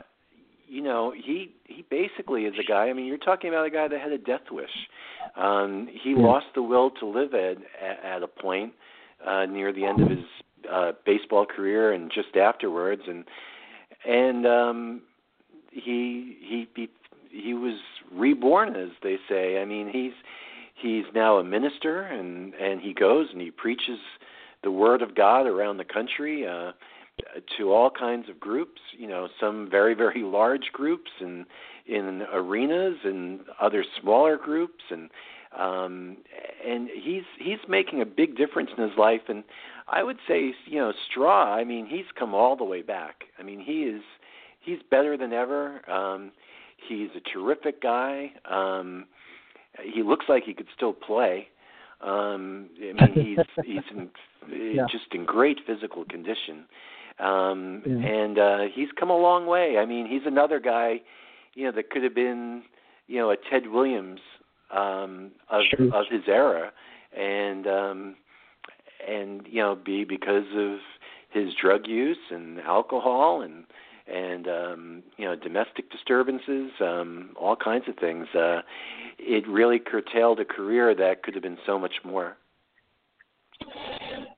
you 0.69 0.83
know, 0.83 1.13
he 1.17 1.53
he 1.65 1.85
basically 1.91 2.45
is 2.45 2.55
a 2.59 2.65
guy. 2.65 2.89
I 2.89 2.93
mean, 2.93 3.07
you're 3.07 3.19
talking 3.19 3.49
about 3.51 3.67
a 3.67 3.71
guy 3.71 3.89
that 3.89 4.01
had 4.01 4.13
a 4.13 4.19
death 4.19 4.51
wish. 4.51 4.71
Um, 5.37 5.89
he 5.91 6.15
Yeah. 6.15 6.27
lost 6.27 6.47
the 6.55 6.63
will 6.63 6.91
to 6.91 7.07
live 7.07 7.35
at 7.35 7.57
at 8.05 8.23
a 8.23 8.29
point 8.29 8.73
uh, 9.27 9.47
near 9.47 9.73
the 9.73 9.87
end 9.87 10.01
of 10.01 10.09
his 10.09 10.25
uh, 10.71 10.93
baseball 11.05 11.47
career 11.47 11.93
and 11.93 12.11
just 12.13 12.37
afterwards, 12.37 13.03
and 13.07 13.25
and 14.07 14.47
um, 14.47 15.03
he 15.71 16.37
he 16.41 16.69
he 16.75 16.89
he 17.31 17.55
was 17.55 17.79
reborn, 18.13 18.77
as 18.77 18.91
they 19.03 19.17
say. 19.29 19.61
I 19.61 19.65
mean, 19.65 19.89
he's 19.89 20.13
he's 20.75 21.05
now 21.15 21.39
a 21.39 21.45
minister, 21.45 22.03
and 22.03 22.55
and 22.55 22.81
he 22.81 22.93
goes 22.95 23.29
and 23.33 23.41
he 23.41 23.51
preaches 23.51 23.99
the 24.65 24.71
word 24.73 25.03
of 25.03 25.15
God 25.15 25.47
around 25.47 25.77
the 25.77 25.85
country. 25.85 26.47
Uh, 26.47 26.73
to 27.57 27.73
all 27.73 27.91
kinds 27.91 28.29
of 28.29 28.41
groups, 28.41 28.81
you 28.99 29.07
know, 29.07 29.29
some 29.41 29.69
very 29.71 29.95
very 29.95 30.23
large 30.23 30.71
groups 30.73 31.11
and 31.21 31.47
in 31.87 32.23
arenas 32.33 32.97
and 33.05 33.41
other 33.61 33.85
smaller 34.01 34.37
groups 34.37 34.83
and 34.91 35.11
um 35.57 36.17
and 36.67 36.89
he's 36.89 37.23
he's 37.39 37.59
making 37.69 38.01
a 38.01 38.07
big 38.07 38.37
difference 38.37 38.71
in 38.77 38.83
his 38.83 38.97
life 38.99 39.21
and 39.29 39.45
I 39.87 40.03
would 40.03 40.17
say, 40.27 40.55
you 40.67 40.79
know, 40.79 40.93
Straw, 41.11 41.55
I 41.55 41.63
mean, 41.63 41.87
he's 41.87 42.07
come 42.19 42.35
all 42.35 42.57
the 42.57 42.65
way 42.65 42.81
back. 42.81 43.25
I 43.39 43.43
mean, 43.43 43.61
he 43.61 43.83
is 43.83 44.03
he's 44.61 44.79
better 44.91 45.17
than 45.17 45.33
ever. 45.33 45.89
Um 45.89 46.33
he's 46.89 47.11
a 47.17 47.21
terrific 47.21 47.81
guy. 47.81 48.33
Um 48.45 49.07
he 49.83 50.03
looks 50.03 50.27
like 50.29 50.45
he 50.45 50.55
could 50.55 50.69
still 50.75 50.93
play. 50.93 51.49
Um 52.05 52.69
I 52.79 52.93
mean, 52.93 53.15
he's 53.27 53.47
he's 53.65 53.83
in, 53.91 54.11
Yeah. 54.77 54.87
just 54.91 55.07
in 55.15 55.25
great 55.25 55.59
physical 55.67 56.05
condition 56.05 56.67
um 57.19 57.83
Yeah. 57.87 57.97
and 58.17 58.39
uh 58.39 58.63
he's 58.75 58.89
come 58.99 59.11
a 59.11 59.17
long 59.17 59.47
way 59.47 59.79
i 59.79 59.85
mean 59.87 60.05
he's 60.07 60.27
another 60.27 60.59
guy 60.61 61.01
you 61.55 61.65
know 61.65 61.73
that 61.73 61.89
could 61.91 62.03
have 62.03 62.15
been 62.15 62.63
you 63.07 63.19
know 63.21 63.31
a 63.31 63.37
ted 63.49 63.69
williams 63.69 64.21
um 64.71 65.31
of 65.49 65.63
Sure. 65.71 65.95
of 65.95 66.07
his 66.11 66.23
era 66.27 66.73
and 67.17 67.67
um 67.69 68.17
and 69.07 69.47
you 69.49 69.61
know 69.63 69.75
be 69.77 70.05
because 70.05 70.49
of 70.57 70.79
his 71.31 71.55
drug 71.55 71.87
use 71.87 72.19
and 72.31 72.61
alcohol 72.61 73.41
and 73.43 73.65
and 74.07 74.49
um 74.49 75.03
you 75.17 75.25
know 75.25 75.35
domestic 75.35 75.91
disturbances 75.91 76.71
um 76.81 77.31
all 77.41 77.57
kinds 77.57 77.85
of 77.89 77.97
things 77.97 78.27
uh 78.35 78.61
it 79.19 79.47
really 79.49 79.79
curtailed 79.79 80.41
a 80.41 80.45
career 80.45 80.95
that 80.95 81.23
could 81.23 81.35
have 81.35 81.43
been 81.43 81.59
so 81.67 81.79
much 81.79 81.95
more 82.05 82.37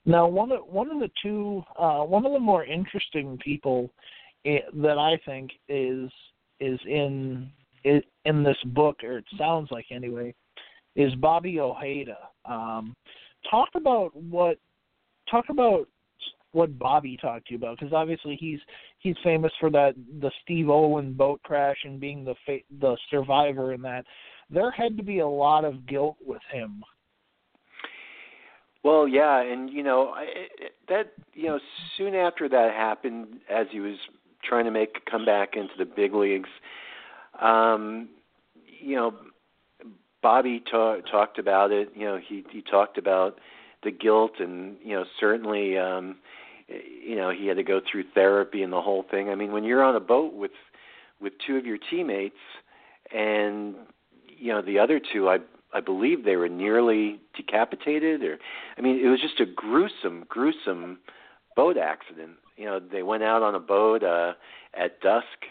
Now, 0.05 0.27
one 0.29 0.53
of 0.53 0.61
one 0.69 0.91
of 0.91 1.01
the 1.01 1.11
two, 1.23 1.63
uh, 1.79 2.01
one 2.01 2.25
of 2.27 2.33
the 2.33 2.39
more 2.39 2.65
interesting 2.65 3.39
people 3.43 3.91
that 4.45 4.99
I 4.99 5.19
think 5.25 5.51
is 5.69 6.11
is 6.61 6.79
in 6.87 7.51
in 7.85 8.43
this 8.43 8.57
book, 8.67 9.03
or 9.03 9.19
it 9.19 9.25
sounds 9.39 9.71
like 9.71 9.87
anyway, 9.91 10.35
is 10.95 11.15
Bobby 11.17 11.59
Ojeda. 11.61 12.19
Um, 12.45 12.95
talk 13.51 13.71
about 13.75 14.15
what 14.15 14.59
talk 15.31 15.47
about 15.49 15.89
what 16.53 16.79
Bobby 16.79 17.17
talked 17.17 17.49
to 17.49 17.55
you 17.55 17.59
about, 17.59 17.79
because 17.79 17.93
obviously 17.93 18.37
he's 18.37 18.61
he's 18.99 19.17
famous 19.23 19.53
for 19.61 19.71
that 19.71 19.95
the 20.21 20.31
Steve 20.43 20.69
Olin 20.69 21.13
boat 21.13 21.41
crash 21.43 21.79
and 21.85 22.01
being 22.01 22.25
the 22.25 22.35
fa- 22.45 22.59
the 22.81 22.97
survivor 23.11 23.73
in 23.73 23.83
that. 23.83 24.05
There 24.51 24.71
had 24.71 24.97
to 24.97 25.03
be 25.03 25.19
a 25.19 25.27
lot 25.27 25.65
of 25.65 25.87
guilt 25.87 26.17
with 26.25 26.43
him. 26.53 26.83
Well, 28.85 29.09
yeah, 29.09 29.43
and 29.43 29.69
you 29.71 29.83
know 29.83 30.11
I, 30.11 30.27
that 30.89 31.13
you 31.35 31.49
know 31.49 31.59
soon 31.97 32.15
after 32.15 32.49
that 32.49 32.73
happened, 32.73 33.41
as 33.51 33.67
he 33.71 33.81
was 33.81 33.97
trying 34.45 34.65
to 34.65 34.71
make 34.71 34.97
a 35.05 35.11
comeback 35.11 35.57
into 35.57 35.75
the 35.77 35.85
big 35.85 36.15
leagues, 36.15 36.49
um, 37.41 38.09
you 38.81 38.97
know, 38.97 39.15
Bobby 40.23 40.63
ta- 40.71 41.01
talked 41.11 41.39
about 41.39 41.73
it. 41.73 41.91
You 41.95 42.07
know, 42.07 42.19
he 42.25 42.45
he 42.51 42.63
talked 42.63 42.99
about 42.99 43.39
the 43.83 43.91
guilt, 43.91 44.33
and 44.39 44.77
you 44.85 44.95
know, 44.95 45.05
certainly, 45.19 45.77
um, 45.77 46.17
you 46.69 47.17
know, 47.17 47.31
he 47.31 47.47
had 47.47 47.57
to 47.57 47.63
go 47.63 47.81
through 47.81 48.05
therapy 48.15 48.63
and 48.63 48.73
the 48.73 48.81
whole 48.81 49.05
thing. 49.11 49.29
I 49.31 49.35
mean, 49.35 49.53
when 49.53 49.65
you're 49.65 49.85
on 49.85 49.97
a 49.97 50.01
boat 50.01 50.35
with 50.35 50.53
with 51.21 51.33
two 51.47 51.57
of 51.57 51.65
your 51.65 51.79
teammates, 51.79 52.37
and 53.13 53.75
you 54.27 54.53
know 54.53 54.63
the 54.63 54.79
other 54.79 55.01
two, 55.01 55.29
I 55.29 55.39
I 55.73 55.81
believe 55.81 56.25
they 56.25 56.37
were 56.37 56.49
nearly 56.49 57.21
decapitated, 57.37 58.23
or 58.23 58.39
I 58.77 58.81
mean, 58.81 58.99
it 59.05 59.09
was 59.09 59.21
just 59.21 59.41
a 59.41 59.47
gruesome, 59.47 60.25
gruesome 60.29 60.99
boat 61.55 61.77
accident. 61.77 62.33
You 62.57 62.67
know, 62.67 62.81
they 62.81 63.03
went 63.03 63.23
out 63.23 63.43
on 63.43 63.55
a 63.55 63.61
boat 63.61 64.03
uh, 64.03 64.33
at 64.75 65.01
dusk, 65.01 65.47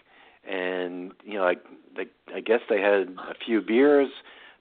and 0.49 1.13
you 1.23 1.35
know, 1.35 1.45
I, 1.45 1.55
I 1.97 2.05
I 2.35 2.39
guess 2.41 2.61
they 2.69 2.81
had 2.81 3.15
a 3.29 3.35
few 3.45 3.61
beers, 3.61 4.09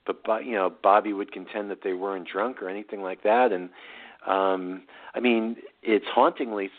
but 0.05 0.45
you 0.45 0.53
know, 0.53 0.71
Bobby 0.81 1.11
would 1.11 1.31
contend 1.31 1.69
that 1.71 1.83
they 1.83 1.93
weren't 1.93 2.27
drunk 2.27 2.61
or 2.61 2.69
anything 2.69 3.01
like 3.01 3.23
that, 3.23 3.51
and 3.51 3.69
um, 4.25 4.83
I 5.13 5.19
mean, 5.19 5.57
it's 5.85 6.05
hauntingly 6.13 6.69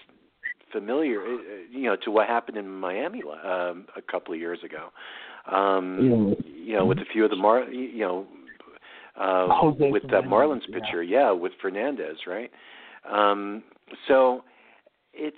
familiar, 0.72 1.22
uh, 1.22 1.38
you 1.70 1.84
know, 1.84 1.96
to 2.04 2.10
what 2.10 2.26
happened 2.26 2.56
in 2.56 2.68
Miami 2.68 3.22
um, 3.22 3.86
a 3.96 4.02
couple 4.02 4.34
of 4.34 4.40
years 4.40 4.58
ago. 4.64 4.88
Um, 5.50 6.34
you 6.44 6.76
know, 6.76 6.84
with 6.84 6.98
a 6.98 7.04
few 7.12 7.24
of 7.24 7.30
the 7.30 7.36
Mar, 7.36 7.64
you 7.70 8.00
know, 8.00 8.26
uh, 9.18 9.46
Jose 9.50 9.90
with 9.90 10.02
that 10.10 10.24
Marlins 10.24 10.62
yeah. 10.68 10.78
pitcher, 10.78 11.02
yeah, 11.02 11.30
with 11.30 11.52
Fernandez, 11.62 12.16
right? 12.26 12.50
Um, 13.10 13.62
so 14.08 14.42
it's 15.14 15.36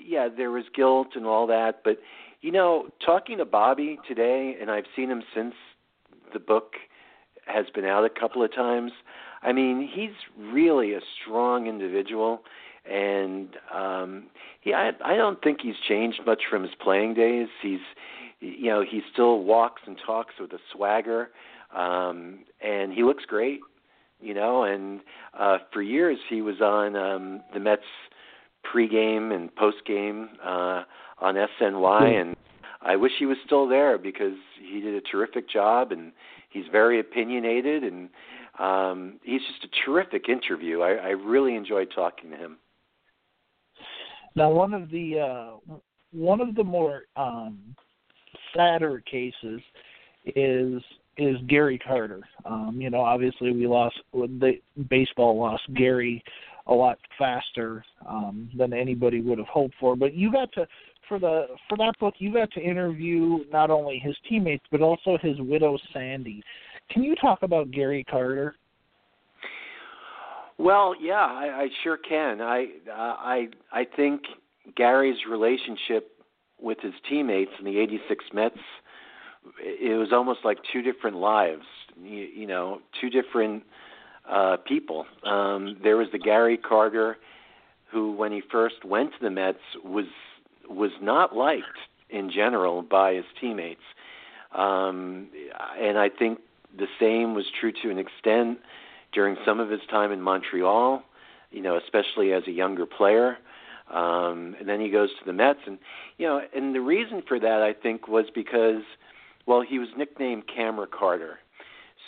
yeah, 0.00 0.28
there 0.34 0.50
was 0.50 0.64
guilt 0.74 1.08
and 1.16 1.26
all 1.26 1.46
that, 1.48 1.80
but 1.84 1.98
you 2.40 2.52
know, 2.52 2.88
talking 3.04 3.38
to 3.38 3.44
Bobby 3.44 3.98
today, 4.06 4.56
and 4.60 4.70
I've 4.70 4.84
seen 4.94 5.10
him 5.10 5.22
since 5.34 5.54
the 6.32 6.38
book 6.38 6.74
has 7.46 7.66
been 7.74 7.84
out 7.84 8.04
a 8.04 8.10
couple 8.10 8.44
of 8.44 8.54
times. 8.54 8.92
I 9.42 9.52
mean, 9.52 9.88
he's 9.92 10.10
really 10.52 10.94
a 10.94 11.00
strong 11.20 11.66
individual, 11.66 12.42
and 12.88 13.48
um, 13.74 14.24
he 14.60 14.72
I, 14.72 14.92
I 15.04 15.16
don't 15.16 15.42
think 15.42 15.60
he's 15.62 15.76
changed 15.88 16.20
much 16.26 16.42
from 16.50 16.62
his 16.62 16.72
playing 16.80 17.14
days. 17.14 17.48
He's 17.62 17.80
you 18.40 18.70
know 18.70 18.82
he 18.88 19.02
still 19.12 19.40
walks 19.44 19.82
and 19.86 19.96
talks 20.04 20.34
with 20.40 20.52
a 20.52 20.58
swagger, 20.72 21.30
um, 21.74 22.40
and 22.60 22.92
he 22.92 23.02
looks 23.02 23.24
great. 23.24 23.60
You 24.20 24.34
know, 24.34 24.64
and 24.64 25.00
uh, 25.38 25.58
for 25.72 25.80
years 25.80 26.18
he 26.28 26.42
was 26.42 26.60
on 26.60 26.96
um, 26.96 27.42
the 27.54 27.60
Mets 27.60 27.82
pregame 28.66 29.32
and 29.32 29.50
postgame 29.54 30.28
uh, 30.44 30.82
on 31.20 31.36
SNY, 31.36 32.20
and 32.20 32.36
I 32.82 32.96
wish 32.96 33.12
he 33.18 33.26
was 33.26 33.36
still 33.46 33.68
there 33.68 33.96
because 33.96 34.34
he 34.60 34.80
did 34.80 34.94
a 34.94 35.00
terrific 35.00 35.48
job, 35.48 35.92
and 35.92 36.12
he's 36.50 36.64
very 36.72 36.98
opinionated, 36.98 37.84
and 37.84 38.08
um, 38.58 39.20
he's 39.22 39.40
just 39.42 39.64
a 39.64 39.84
terrific 39.84 40.28
interview. 40.28 40.80
I, 40.80 40.94
I 40.94 41.08
really 41.10 41.54
enjoyed 41.54 41.92
talking 41.94 42.30
to 42.30 42.36
him. 42.36 42.56
Now, 44.34 44.50
one 44.50 44.74
of 44.74 44.90
the 44.90 45.20
uh, 45.20 45.74
one 46.12 46.40
of 46.40 46.54
the 46.54 46.64
more 46.64 47.02
um, 47.16 47.58
sadder 48.54 49.02
cases 49.10 49.60
is 50.26 50.82
is 51.16 51.36
Gary 51.48 51.78
Carter. 51.78 52.20
Um, 52.44 52.78
you 52.78 52.90
know, 52.90 53.00
obviously 53.00 53.52
we 53.52 53.66
lost 53.66 53.96
the 54.12 54.54
baseball 54.88 55.38
lost 55.38 55.62
Gary 55.74 56.22
a 56.66 56.74
lot 56.74 56.98
faster 57.18 57.84
um, 58.06 58.50
than 58.56 58.72
anybody 58.72 59.20
would 59.20 59.38
have 59.38 59.48
hoped 59.48 59.74
for. 59.80 59.96
But 59.96 60.14
you 60.14 60.30
got 60.30 60.52
to 60.52 60.66
for 61.08 61.18
the 61.18 61.46
for 61.68 61.76
that 61.78 61.94
book, 61.98 62.14
you 62.18 62.32
got 62.32 62.52
to 62.52 62.60
interview 62.60 63.38
not 63.50 63.70
only 63.70 63.98
his 63.98 64.16
teammates 64.28 64.64
but 64.70 64.80
also 64.80 65.18
his 65.20 65.40
widow 65.40 65.78
Sandy. 65.92 66.42
Can 66.90 67.02
you 67.02 67.14
talk 67.16 67.42
about 67.42 67.70
Gary 67.70 68.04
Carter? 68.08 68.54
Well, 70.58 70.94
yeah, 71.00 71.14
I, 71.14 71.62
I 71.62 71.68
sure 71.84 71.96
can. 71.96 72.40
I 72.40 72.66
uh, 72.90 72.92
I 72.92 73.48
I 73.72 73.84
think 73.84 74.22
Gary's 74.76 75.18
relationship 75.30 76.10
with 76.60 76.78
his 76.80 76.94
teammates 77.08 77.52
in 77.60 77.64
the 77.64 77.78
'86 77.78 78.24
Mets, 78.34 78.58
it 79.60 79.96
was 79.96 80.08
almost 80.12 80.40
like 80.44 80.58
two 80.72 80.82
different 80.82 81.16
lives. 81.16 81.62
You, 82.02 82.26
you 82.34 82.46
know, 82.46 82.80
two 83.00 83.08
different 83.08 83.62
uh, 84.28 84.56
people. 84.66 85.06
Um, 85.24 85.76
there 85.82 85.96
was 85.96 86.08
the 86.12 86.18
Gary 86.18 86.56
Carter 86.56 87.16
who, 87.90 88.12
when 88.12 88.32
he 88.32 88.42
first 88.52 88.84
went 88.84 89.12
to 89.12 89.18
the 89.22 89.30
Mets, 89.30 89.58
was 89.84 90.06
was 90.68 90.90
not 91.00 91.34
liked 91.36 91.64
in 92.10 92.30
general 92.30 92.82
by 92.82 93.14
his 93.14 93.24
teammates. 93.40 93.80
Um, 94.52 95.28
and 95.80 95.98
I 95.98 96.08
think 96.08 96.40
the 96.76 96.86
same 97.00 97.34
was 97.34 97.44
true 97.60 97.72
to 97.82 97.90
an 97.90 97.98
extent 97.98 98.58
during 99.18 99.36
some 99.44 99.58
of 99.58 99.68
his 99.68 99.80
time 99.90 100.12
in 100.12 100.22
Montreal, 100.22 101.02
you 101.50 101.60
know, 101.60 101.76
especially 101.76 102.32
as 102.32 102.44
a 102.46 102.52
younger 102.52 102.86
player. 102.86 103.36
Um, 103.92 104.54
and 104.60 104.68
then 104.68 104.80
he 104.80 104.90
goes 104.90 105.08
to 105.08 105.24
the 105.26 105.32
Mets, 105.32 105.58
and 105.66 105.76
you 106.18 106.26
know, 106.28 106.40
and 106.54 106.72
the 106.72 106.80
reason 106.80 107.24
for 107.26 107.40
that 107.40 107.60
I 107.60 107.72
think 107.72 108.06
was 108.06 108.26
because, 108.32 108.82
well, 109.44 109.60
he 109.60 109.80
was 109.80 109.88
nicknamed 109.96 110.44
Camera 110.46 110.86
Carter. 110.86 111.40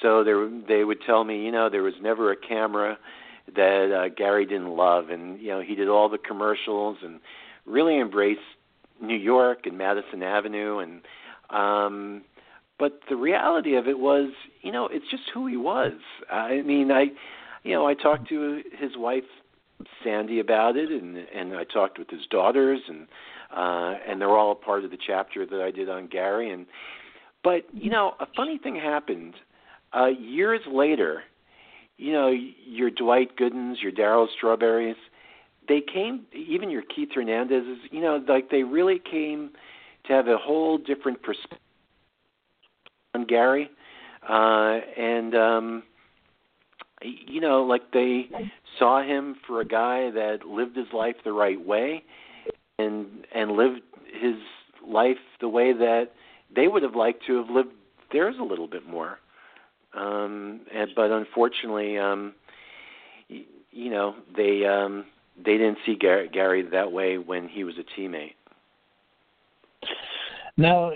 So 0.01 0.23
there, 0.23 0.49
they 0.69 0.85
would 0.85 0.99
tell 1.05 1.25
me, 1.25 1.45
you 1.45 1.51
know, 1.51 1.69
there 1.69 1.83
was 1.83 1.95
never 2.01 2.31
a 2.31 2.37
camera 2.37 2.97
that 3.57 3.93
uh, 3.93 4.15
Gary 4.17 4.47
didn't 4.47 4.77
love, 4.77 5.09
and 5.09 5.41
you 5.41 5.49
know, 5.49 5.61
he 5.61 5.75
did 5.75 5.89
all 5.89 6.09
the 6.09 6.19
commercials 6.19 6.99
and 7.03 7.19
really 7.67 7.99
embraced 7.99 8.39
New 9.03 9.17
York 9.17 9.67
and 9.67 9.77
Madison 9.77 10.23
Avenue, 10.23 10.79
and 10.79 11.01
um, 11.51 12.23
but 12.81 13.01
the 13.11 13.15
reality 13.15 13.77
of 13.77 13.87
it 13.87 13.99
was, 13.99 14.31
you 14.63 14.73
know, 14.73 14.89
it's 14.91 15.05
just 15.11 15.25
who 15.35 15.47
he 15.47 15.59
was. 15.59 15.93
I 16.33 16.63
mean, 16.63 16.91
I, 16.91 17.09
you 17.63 17.75
know, 17.75 17.87
I 17.87 17.93
talked 17.93 18.29
to 18.31 18.63
his 18.77 18.93
wife 18.97 19.25
Sandy 20.03 20.41
about 20.41 20.77
it, 20.77 20.91
and 20.91 21.17
and 21.17 21.55
I 21.55 21.65
talked 21.65 21.99
with 21.99 22.09
his 22.09 22.27
daughters, 22.31 22.81
and 22.89 23.07
uh, 23.55 23.99
and 24.09 24.21
they're 24.21 24.37
all 24.37 24.53
a 24.53 24.57
part 24.57 24.85
of 24.85 24.91
the 24.91 24.99
chapter 25.07 25.45
that 25.45 25.61
I 25.61 25.71
did 25.71 25.91
on 25.91 26.07
Gary. 26.07 26.51
And 26.51 26.67
but 27.45 27.67
you 27.73 27.91
know, 27.91 28.15
a 28.19 28.27
funny 28.35 28.57
thing 28.59 28.77
happened 28.77 29.35
uh, 29.95 30.07
years 30.07 30.61
later. 30.67 31.23
You 31.99 32.13
know, 32.15 32.33
your 32.67 32.91
Dwight 32.91 33.37
Goodens, 33.37 33.83
your 33.83 33.93
Darryl 33.93 34.27
Strawberries, 34.35 34.97
they 35.69 35.83
came. 35.83 36.23
Even 36.33 36.71
your 36.71 36.83
Keith 36.83 37.11
Hernandez's. 37.15 37.79
You 37.91 38.01
know, 38.01 38.25
like 38.27 38.49
they 38.51 38.63
really 38.63 38.99
came 38.99 39.51
to 40.07 40.15
have 40.15 40.29
a 40.29 40.39
whole 40.39 40.79
different 40.79 41.23
perspective 41.23 41.59
on 43.15 43.25
Gary, 43.25 43.71
uh, 44.29 44.79
and 44.97 45.35
um, 45.35 45.83
you 47.03 47.41
know, 47.41 47.63
like 47.63 47.93
they 47.93 48.29
saw 48.79 49.03
him 49.03 49.37
for 49.47 49.61
a 49.61 49.65
guy 49.65 50.11
that 50.11 50.47
lived 50.47 50.77
his 50.77 50.87
life 50.93 51.17
the 51.25 51.33
right 51.33 51.65
way, 51.65 52.03
and 52.79 53.07
and 53.35 53.53
lived 53.53 53.81
his 54.21 54.35
life 54.87 55.19
the 55.41 55.49
way 55.49 55.73
that 55.73 56.13
they 56.55 56.69
would 56.69 56.83
have 56.83 56.95
liked 56.95 57.25
to 57.27 57.37
have 57.37 57.51
lived 57.51 57.71
theirs 58.13 58.37
a 58.41 58.45
little 58.45 58.67
bit 58.67 58.87
more. 58.89 59.19
Um, 59.95 60.61
and, 60.73 60.91
but 60.95 61.11
unfortunately, 61.11 61.99
um, 61.99 62.33
y- 63.29 63.45
you 63.73 63.91
know, 63.91 64.15
they 64.37 64.65
um, 64.65 65.05
they 65.37 65.53
didn't 65.53 65.79
see 65.85 65.97
Gary, 65.97 66.29
Gary 66.29 66.63
that 66.71 66.93
way 66.93 67.19
when 67.19 67.49
he 67.49 67.65
was 67.65 67.75
a 67.79 68.01
teammate. 68.01 68.35
Now, 70.57 70.93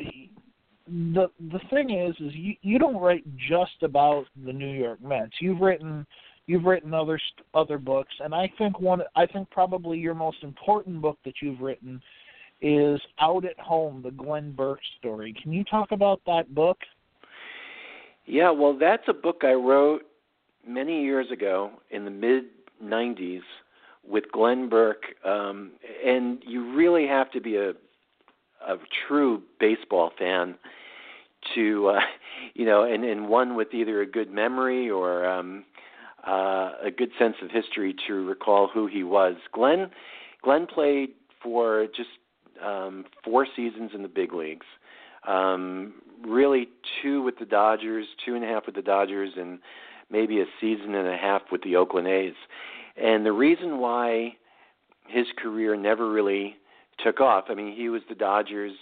the 0.86 1.28
the 1.50 1.60
thing 1.70 1.90
is, 1.90 2.14
is 2.20 2.34
you 2.34 2.54
you 2.62 2.78
don't 2.78 2.96
write 2.96 3.24
just 3.36 3.82
about 3.82 4.24
the 4.44 4.52
New 4.52 4.70
York 4.70 5.02
Mets. 5.02 5.32
You've 5.40 5.60
written 5.60 6.06
you've 6.46 6.64
written 6.64 6.92
other 6.92 7.18
other 7.54 7.78
books, 7.78 8.12
and 8.20 8.34
I 8.34 8.52
think 8.58 8.80
one 8.80 9.02
I 9.16 9.26
think 9.26 9.50
probably 9.50 9.98
your 9.98 10.14
most 10.14 10.42
important 10.42 11.00
book 11.00 11.18
that 11.24 11.34
you've 11.40 11.60
written 11.60 12.02
is 12.60 13.00
Out 13.20 13.44
at 13.44 13.58
Home, 13.58 14.02
the 14.02 14.10
Glenn 14.10 14.52
Burke 14.52 14.80
story. 14.98 15.34
Can 15.42 15.52
you 15.52 15.64
talk 15.64 15.92
about 15.92 16.20
that 16.26 16.54
book? 16.54 16.78
Yeah, 18.26 18.50
well, 18.50 18.76
that's 18.78 19.02
a 19.08 19.12
book 19.12 19.42
I 19.42 19.52
wrote 19.52 20.02
many 20.66 21.02
years 21.02 21.30
ago 21.30 21.70
in 21.90 22.04
the 22.04 22.10
mid 22.10 22.44
'90s 22.82 23.40
with 24.06 24.24
Glenn 24.32 24.68
Burke, 24.68 25.04
um, 25.24 25.72
and 26.04 26.42
you 26.46 26.74
really 26.74 27.06
have 27.06 27.30
to 27.32 27.40
be 27.40 27.56
a 27.56 27.72
a 28.68 28.76
true 29.06 29.42
baseball 29.60 30.10
fan 30.18 30.56
to 31.54 31.88
uh, 31.88 32.00
you 32.54 32.64
know 32.64 32.84
and 32.84 33.04
and 33.04 33.28
one 33.28 33.56
with 33.56 33.72
either 33.72 34.00
a 34.00 34.06
good 34.06 34.32
memory 34.32 34.90
or 34.90 35.26
um 35.26 35.64
uh 36.26 36.72
a 36.82 36.90
good 36.96 37.10
sense 37.18 37.36
of 37.42 37.50
history 37.50 37.94
to 38.06 38.26
recall 38.26 38.68
who 38.72 38.86
he 38.86 39.02
was. 39.02 39.34
Glenn 39.52 39.90
glenn 40.42 40.66
played 40.66 41.10
for 41.42 41.86
just 41.94 42.10
um 42.64 43.04
four 43.24 43.46
seasons 43.54 43.90
in 43.94 44.02
the 44.02 44.08
big 44.08 44.32
leagues. 44.32 44.66
Um 45.26 45.94
really 46.22 46.68
two 47.02 47.22
with 47.22 47.38
the 47.38 47.44
dodgers 47.46 48.06
two 48.24 48.34
and 48.34 48.44
a 48.44 48.46
half 48.46 48.66
with 48.66 48.74
the 48.74 48.82
dodgers 48.82 49.32
and 49.36 49.58
maybe 50.10 50.40
a 50.40 50.46
season 50.60 50.94
and 50.94 51.08
a 51.08 51.16
half 51.16 51.42
with 51.50 51.62
the 51.62 51.76
oakland 51.76 52.08
a's. 52.08 52.34
And 52.96 53.26
the 53.26 53.32
reason 53.32 53.78
why 53.78 54.36
his 55.08 55.26
career 55.42 55.76
never 55.76 56.10
really 56.10 56.56
took 57.02 57.20
off. 57.20 57.44
I 57.48 57.54
mean, 57.54 57.74
he 57.74 57.88
was 57.88 58.02
the 58.08 58.14
Dodgers. 58.14 58.72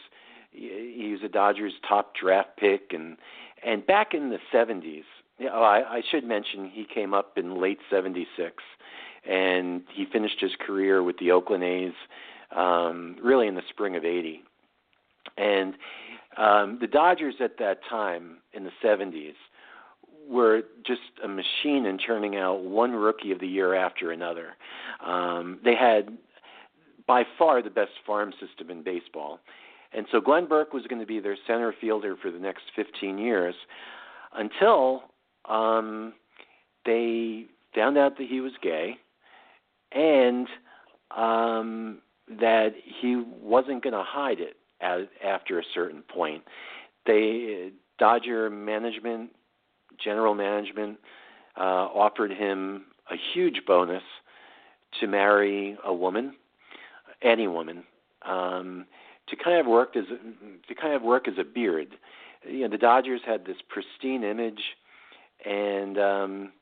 He 0.50 1.10
was 1.12 1.20
a 1.24 1.28
Dodgers 1.28 1.72
top 1.88 2.14
draft 2.14 2.56
pick, 2.58 2.92
and 2.92 3.16
and 3.64 3.86
back 3.86 4.14
in 4.14 4.30
the 4.30 4.38
'70s, 4.52 5.04
you 5.38 5.46
know, 5.46 5.62
I, 5.62 5.98
I 5.98 6.02
should 6.10 6.24
mention 6.24 6.70
he 6.72 6.84
came 6.84 7.14
up 7.14 7.38
in 7.38 7.60
late 7.60 7.78
'76, 7.90 8.62
and 9.28 9.82
he 9.92 10.04
finished 10.12 10.40
his 10.40 10.52
career 10.64 11.02
with 11.02 11.18
the 11.18 11.30
Oakland 11.30 11.64
A's, 11.64 11.92
um, 12.54 13.16
really 13.22 13.46
in 13.46 13.54
the 13.54 13.62
spring 13.70 13.96
of 13.96 14.04
'80. 14.04 14.42
And 15.38 15.74
um, 16.36 16.78
the 16.80 16.86
Dodgers 16.86 17.34
at 17.40 17.58
that 17.58 17.78
time 17.88 18.38
in 18.52 18.64
the 18.64 18.72
'70s 18.84 19.34
were 20.28 20.62
just 20.86 21.00
a 21.24 21.28
machine 21.28 21.86
in 21.86 21.98
turning 21.98 22.36
out 22.36 22.62
one 22.62 22.92
rookie 22.92 23.32
of 23.32 23.40
the 23.40 23.46
year 23.46 23.74
after 23.74 24.12
another. 24.12 24.56
Um, 25.04 25.58
they 25.64 25.74
had 25.74 26.16
by 27.06 27.24
far 27.38 27.62
the 27.62 27.70
best 27.70 27.92
farm 28.06 28.32
system 28.40 28.70
in 28.70 28.82
baseball. 28.82 29.40
And 29.92 30.06
so 30.10 30.20
Glenn 30.20 30.46
Burke 30.46 30.72
was 30.72 30.84
going 30.86 31.00
to 31.00 31.06
be 31.06 31.20
their 31.20 31.36
center 31.46 31.74
fielder 31.80 32.16
for 32.20 32.30
the 32.30 32.38
next 32.38 32.62
15 32.76 33.18
years 33.18 33.54
until 34.34 35.02
um, 35.48 36.14
they 36.86 37.46
found 37.74 37.98
out 37.98 38.16
that 38.18 38.26
he 38.26 38.40
was 38.40 38.52
gay 38.62 38.96
and 39.92 40.46
um, 41.16 41.98
that 42.28 42.70
he 43.00 43.22
wasn't 43.40 43.82
going 43.82 43.92
to 43.92 44.04
hide 44.04 44.40
it 44.40 44.56
at, 44.80 45.08
after 45.24 45.58
a 45.58 45.64
certain 45.74 46.02
point. 46.02 46.42
They 47.06 47.72
Dodger 47.98 48.50
management, 48.50 49.30
general 50.02 50.34
management, 50.34 50.98
uh, 51.56 51.60
offered 51.60 52.32
him 52.32 52.86
a 53.10 53.14
huge 53.32 53.60
bonus 53.66 54.02
to 55.00 55.06
marry 55.06 55.76
a 55.84 55.92
woman 55.92 56.34
any 57.22 57.46
woman 57.48 57.84
um, 58.26 58.86
to 59.28 59.36
kind 59.36 59.58
of 59.58 59.66
work 59.66 59.96
as 59.96 60.04
to 60.68 60.74
kind 60.74 60.94
of 60.94 61.02
work 61.02 61.28
as 61.28 61.34
a 61.38 61.44
beard. 61.44 61.96
You 62.48 62.62
know, 62.62 62.68
the 62.68 62.78
Dodgers 62.78 63.20
had 63.24 63.44
this 63.44 63.56
pristine 63.68 64.24
image, 64.24 64.60
and 65.44 65.98
um, 65.98 66.52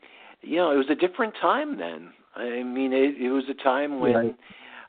you 0.43 0.57
know, 0.57 0.71
it 0.71 0.77
was 0.77 0.91
a 0.91 0.95
different 0.95 1.35
time 1.41 1.79
then. 1.79 2.13
I 2.37 2.63
mean, 2.63 2.93
it, 2.93 3.21
it 3.21 3.31
was 3.31 3.45
a 3.49 3.63
time 3.63 4.01
when. 4.01 4.15
Right. 4.15 4.37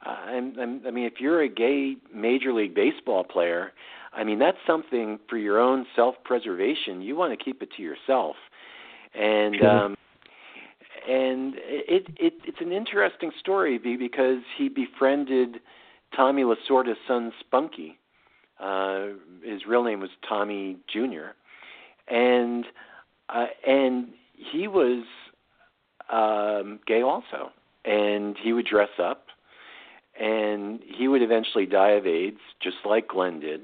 Uh, 0.03 0.09
I'm, 0.09 0.59
I'm, 0.59 0.81
I 0.87 0.89
mean, 0.89 1.05
if 1.05 1.19
you're 1.19 1.43
a 1.43 1.47
gay 1.47 1.95
Major 2.11 2.53
League 2.53 2.73
Baseball 2.73 3.23
player, 3.23 3.71
I 4.13 4.23
mean 4.23 4.39
that's 4.39 4.57
something 4.65 5.19
for 5.29 5.37
your 5.37 5.59
own 5.59 5.85
self-preservation. 5.95 7.01
You 7.01 7.15
want 7.15 7.37
to 7.37 7.43
keep 7.43 7.61
it 7.61 7.69
to 7.77 7.83
yourself, 7.83 8.35
and 9.13 9.55
sure. 9.55 9.69
um, 9.69 9.95
and 11.07 11.55
it, 11.57 12.07
it 12.17 12.33
it's 12.45 12.61
an 12.61 12.71
interesting 12.71 13.31
story 13.39 13.77
because 13.77 14.41
he 14.57 14.69
befriended 14.69 15.57
Tommy 16.15 16.43
Lasorda's 16.43 16.97
son 17.07 17.31
Spunky. 17.39 17.97
Uh, 18.59 19.07
his 19.43 19.65
real 19.67 19.83
name 19.83 19.99
was 19.99 20.11
Tommy 20.27 20.77
Jr. 20.91 21.33
and 22.07 22.65
uh, 23.29 23.47
and 23.65 24.09
he 24.33 24.67
was 24.67 25.03
um, 26.11 26.79
gay 26.85 27.01
also, 27.01 27.51
and 27.85 28.35
he 28.41 28.53
would 28.53 28.65
dress 28.65 28.89
up, 29.01 29.27
and 30.19 30.79
he 30.85 31.07
would 31.07 31.21
eventually 31.21 31.65
die 31.65 31.91
of 31.91 32.05
AIDS, 32.05 32.39
just 32.61 32.77
like 32.85 33.07
Glenn 33.07 33.39
did. 33.39 33.61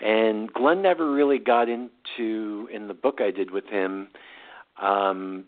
And 0.00 0.52
Glenn 0.52 0.82
never 0.82 1.10
really 1.10 1.38
got 1.38 1.68
into 1.68 2.68
in 2.72 2.88
the 2.88 2.94
book 2.94 3.18
I 3.20 3.30
did 3.30 3.50
with 3.50 3.66
him 3.66 4.08
um, 4.80 5.44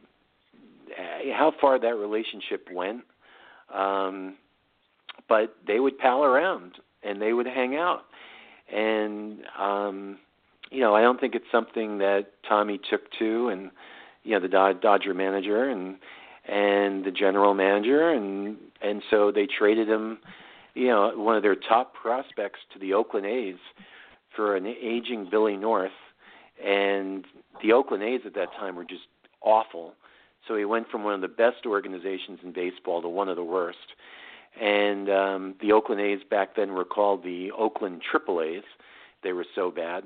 how 1.34 1.52
far 1.60 1.78
that 1.78 1.96
relationship 1.96 2.68
went. 2.72 3.02
Um, 3.72 4.36
but 5.28 5.54
they 5.66 5.78
would 5.78 5.98
pal 5.98 6.24
around 6.24 6.72
and 7.02 7.20
they 7.20 7.32
would 7.32 7.46
hang 7.46 7.76
out. 7.76 8.02
And 8.72 9.44
um, 9.58 10.18
you 10.70 10.80
know, 10.80 10.94
I 10.94 11.02
don't 11.02 11.20
think 11.20 11.34
it's 11.34 11.50
something 11.50 11.98
that 11.98 12.28
Tommy 12.48 12.78
took 12.90 13.10
to, 13.18 13.48
and 13.48 13.70
you 14.22 14.32
know, 14.32 14.40
the 14.40 14.78
Dodger 14.80 15.14
manager 15.14 15.68
and 15.68 15.96
and 16.46 17.04
the 17.04 17.10
general 17.10 17.54
manager, 17.54 18.10
and 18.10 18.56
and 18.80 19.02
so 19.10 19.30
they 19.32 19.46
traded 19.46 19.88
him, 19.88 20.18
you 20.74 20.88
know, 20.88 21.12
one 21.16 21.36
of 21.36 21.42
their 21.42 21.56
top 21.56 21.94
prospects 21.94 22.60
to 22.72 22.78
the 22.78 22.94
Oakland 22.94 23.26
A's 23.26 23.58
for 24.34 24.56
an 24.56 24.66
aging 24.66 25.28
Billy 25.30 25.56
North, 25.56 25.90
and 26.64 27.24
the 27.62 27.72
Oakland 27.72 28.02
A's 28.02 28.20
at 28.24 28.34
that 28.34 28.52
time 28.58 28.76
were 28.76 28.84
just 28.84 29.06
awful. 29.42 29.94
So 30.48 30.56
he 30.56 30.64
went 30.64 30.88
from 30.88 31.04
one 31.04 31.14
of 31.14 31.20
the 31.20 31.28
best 31.28 31.66
organizations 31.66 32.40
in 32.42 32.52
baseball 32.52 33.02
to 33.02 33.08
one 33.08 33.28
of 33.28 33.36
the 33.36 33.44
worst. 33.44 33.78
and 34.60 35.08
um, 35.10 35.54
the 35.60 35.72
Oakland 35.72 36.00
A's 36.00 36.20
back 36.28 36.56
then 36.56 36.72
were 36.72 36.84
called 36.84 37.22
the 37.22 37.50
Oakland 37.56 38.02
Triple 38.10 38.40
A's. 38.42 38.64
They 39.22 39.32
were 39.32 39.46
so 39.54 39.70
bad, 39.70 40.04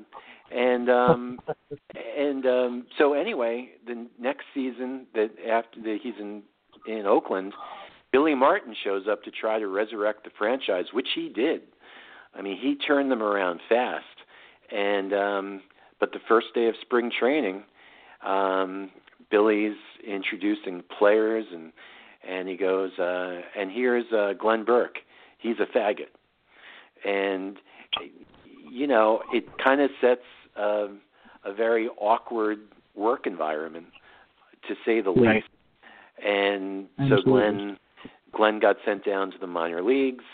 and 0.50 0.90
um, 0.90 1.40
and 2.18 2.44
um, 2.46 2.86
so 2.98 3.14
anyway, 3.14 3.70
the 3.86 4.06
next 4.18 4.44
season 4.52 5.06
that 5.14 5.30
after 5.48 5.80
the, 5.80 5.98
he's 6.02 6.14
in 6.18 6.42
in 6.86 7.06
Oakland, 7.06 7.52
Billy 8.12 8.34
Martin 8.34 8.74
shows 8.84 9.04
up 9.10 9.22
to 9.24 9.30
try 9.30 9.58
to 9.58 9.68
resurrect 9.68 10.24
the 10.24 10.30
franchise, 10.36 10.86
which 10.92 11.08
he 11.14 11.28
did. 11.28 11.62
I 12.34 12.42
mean, 12.42 12.58
he 12.60 12.74
turned 12.74 13.10
them 13.10 13.22
around 13.22 13.60
fast, 13.68 14.04
and 14.70 15.12
um, 15.14 15.62
but 16.00 16.12
the 16.12 16.20
first 16.28 16.48
day 16.54 16.66
of 16.66 16.74
spring 16.80 17.10
training, 17.16 17.62
um, 18.26 18.90
Billy's 19.30 19.76
introducing 20.06 20.82
players 20.98 21.46
and 21.52 21.72
and 22.26 22.48
he 22.48 22.56
goes, 22.56 22.90
uh, 22.98 23.40
and 23.54 23.70
here's 23.70 24.10
uh, 24.12 24.32
Glenn 24.38 24.64
Burke. 24.64 24.98
He's 25.38 25.56
a 25.60 25.66
faggot, 25.76 26.08
and 27.04 27.58
you 28.70 28.86
know 28.86 29.20
it 29.32 29.44
kind 29.62 29.80
of 29.80 29.90
sets 30.00 30.22
uh, 30.56 30.86
a 31.44 31.52
very 31.54 31.88
awkward 32.00 32.60
work 32.94 33.26
environment, 33.26 33.86
to 34.68 34.74
say 34.86 35.00
the 35.00 35.10
right. 35.10 35.36
least. 35.36 35.48
And 36.24 36.86
Absolutely. 36.98 37.24
so 37.24 37.30
Glenn 37.30 37.76
Glenn 38.32 38.58
got 38.58 38.76
sent 38.84 39.04
down 39.04 39.30
to 39.32 39.38
the 39.38 39.46
minor 39.46 39.82
leagues, 39.82 40.24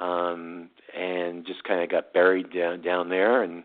um, 0.00 0.68
and 0.96 1.46
just 1.46 1.64
kind 1.64 1.80
of 1.80 1.90
got 1.90 2.12
buried 2.12 2.52
down 2.52 2.82
down 2.82 3.08
there, 3.08 3.42
and 3.42 3.62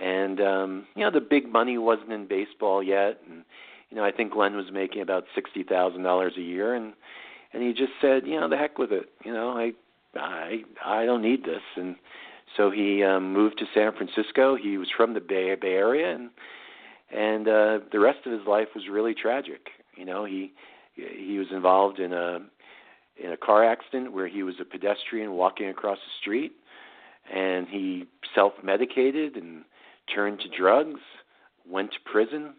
and 0.00 0.40
um, 0.40 0.86
you 0.94 1.04
know 1.04 1.10
the 1.10 1.20
big 1.20 1.50
money 1.50 1.78
wasn't 1.78 2.12
in 2.12 2.26
baseball 2.26 2.82
yet, 2.82 3.20
and 3.28 3.44
you 3.90 3.96
know, 3.96 4.04
I 4.04 4.12
think 4.12 4.32
Glenn 4.32 4.56
was 4.56 4.66
making 4.72 5.02
about 5.02 5.24
sixty 5.34 5.62
thousand 5.62 6.02
dollars 6.02 6.34
a 6.36 6.42
year, 6.42 6.74
and 6.74 6.92
and 7.52 7.62
he 7.62 7.72
just 7.72 7.92
said, 8.00 8.26
you 8.26 8.38
know, 8.38 8.48
the 8.48 8.56
heck 8.56 8.78
with 8.78 8.92
it. 8.92 9.10
You 9.24 9.32
know, 9.32 9.50
I 9.50 9.72
I 10.14 10.62
I 10.84 11.04
don't 11.06 11.22
need 11.22 11.44
this, 11.44 11.62
and 11.76 11.96
so 12.56 12.70
he 12.70 13.02
um, 13.02 13.32
moved 13.32 13.58
to 13.58 13.64
San 13.74 13.92
Francisco. 13.92 14.56
He 14.56 14.76
was 14.78 14.88
from 14.96 15.14
the 15.14 15.20
Bay 15.20 15.54
Bay 15.54 15.74
Area, 15.74 16.14
and 16.14 16.30
and 17.10 17.48
uh, 17.48 17.78
the 17.90 18.00
rest 18.00 18.26
of 18.26 18.32
his 18.32 18.46
life 18.46 18.68
was 18.74 18.84
really 18.90 19.14
tragic. 19.14 19.68
You 19.96 20.04
know, 20.04 20.24
he 20.24 20.52
he 20.94 21.38
was 21.38 21.48
involved 21.50 21.98
in 21.98 22.12
a 22.12 22.40
in 23.22 23.32
a 23.32 23.36
car 23.36 23.64
accident 23.64 24.12
where 24.12 24.28
he 24.28 24.42
was 24.42 24.56
a 24.60 24.64
pedestrian 24.64 25.32
walking 25.32 25.68
across 25.68 25.98
the 25.98 26.20
street, 26.20 26.52
and 27.32 27.66
he 27.68 28.04
self 28.34 28.52
medicated 28.62 29.36
and 29.36 29.64
turned 30.14 30.40
to 30.40 30.48
drugs, 30.48 31.00
went 31.66 31.90
to 31.92 31.98
prison 32.04 32.54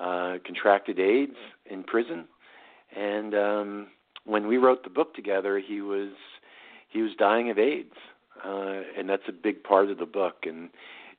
uh, 0.00 0.38
contracted 0.44 0.98
AIDS 0.98 1.36
in 1.66 1.82
prison, 1.82 2.24
and 2.96 3.34
um, 3.34 3.86
when 4.24 4.46
we 4.46 4.56
wrote 4.56 4.84
the 4.84 4.90
book 4.90 5.14
together, 5.14 5.58
he 5.58 5.80
was 5.80 6.12
he 6.88 7.02
was 7.02 7.12
dying 7.18 7.50
of 7.50 7.58
AIDS, 7.58 7.94
uh, 8.44 8.80
and 8.96 9.08
that's 9.08 9.28
a 9.28 9.32
big 9.32 9.62
part 9.62 9.90
of 9.90 9.98
the 9.98 10.06
book. 10.06 10.44
And 10.44 10.70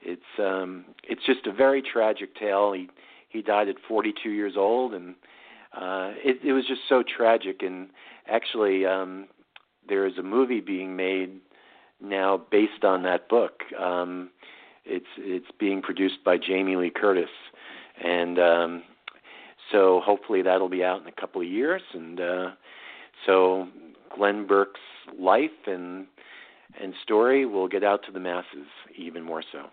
it's 0.01 0.21
um, 0.39 0.85
it's 1.03 1.25
just 1.25 1.45
a 1.47 1.53
very 1.53 1.81
tragic 1.81 2.35
tale. 2.35 2.73
He 2.73 2.89
he 3.29 3.41
died 3.41 3.67
at 3.67 3.75
42 3.87 4.29
years 4.29 4.53
old, 4.55 4.93
and 4.93 5.15
uh, 5.73 6.11
it, 6.23 6.39
it 6.43 6.53
was 6.53 6.65
just 6.67 6.81
so 6.87 7.03
tragic. 7.03 7.61
And 7.61 7.89
actually, 8.27 8.85
um, 8.85 9.27
there 9.87 10.05
is 10.07 10.17
a 10.17 10.23
movie 10.23 10.61
being 10.61 10.95
made 10.95 11.39
now 12.01 12.41
based 12.49 12.83
on 12.83 13.03
that 13.03 13.29
book. 13.29 13.61
Um, 13.79 14.29
it's 14.85 15.05
it's 15.17 15.51
being 15.59 15.81
produced 15.81 16.23
by 16.23 16.37
Jamie 16.37 16.75
Lee 16.75 16.91
Curtis 16.91 17.29
and 18.03 18.39
um, 18.39 18.83
so 19.71 20.01
hopefully 20.03 20.41
that'll 20.41 20.69
be 20.69 20.83
out 20.83 21.01
in 21.01 21.07
a 21.07 21.11
couple 21.11 21.41
of 21.41 21.47
years. 21.47 21.81
And 21.93 22.19
uh, 22.19 22.51
so 23.25 23.67
Glenn 24.15 24.45
Burke's 24.47 24.79
life 25.17 25.49
and 25.67 26.07
and 26.81 26.93
story 27.03 27.45
will 27.45 27.67
get 27.67 27.83
out 27.83 28.01
to 28.05 28.11
the 28.11 28.19
masses 28.19 28.67
even 28.97 29.23
more 29.23 29.43
so. 29.51 29.67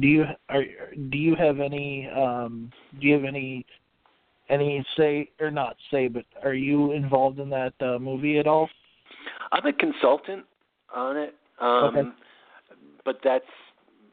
Do 0.00 0.06
you 0.06 0.24
are 0.48 0.64
do 1.10 1.18
you 1.18 1.34
have 1.36 1.60
any 1.60 2.08
um, 2.08 2.72
do 3.00 3.06
you 3.06 3.14
have 3.14 3.24
any 3.24 3.64
any 4.48 4.84
say 4.96 5.30
or 5.40 5.50
not 5.50 5.76
say, 5.90 6.08
but 6.08 6.24
are 6.42 6.54
you 6.54 6.92
involved 6.92 7.38
in 7.38 7.50
that 7.50 7.74
uh, 7.80 7.98
movie 7.98 8.38
at 8.38 8.46
all? 8.46 8.68
I'm 9.52 9.66
a 9.66 9.72
consultant 9.72 10.44
on 10.94 11.16
it, 11.16 11.34
um, 11.60 11.84
Okay. 11.84 12.08
but 13.04 13.18
that's 13.22 13.44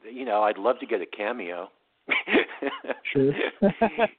you 0.09 0.25
know 0.25 0.43
I'd 0.43 0.57
love 0.57 0.79
to 0.79 0.85
get 0.85 1.01
a 1.01 1.05
cameo. 1.05 1.69
Sure. 3.11 3.31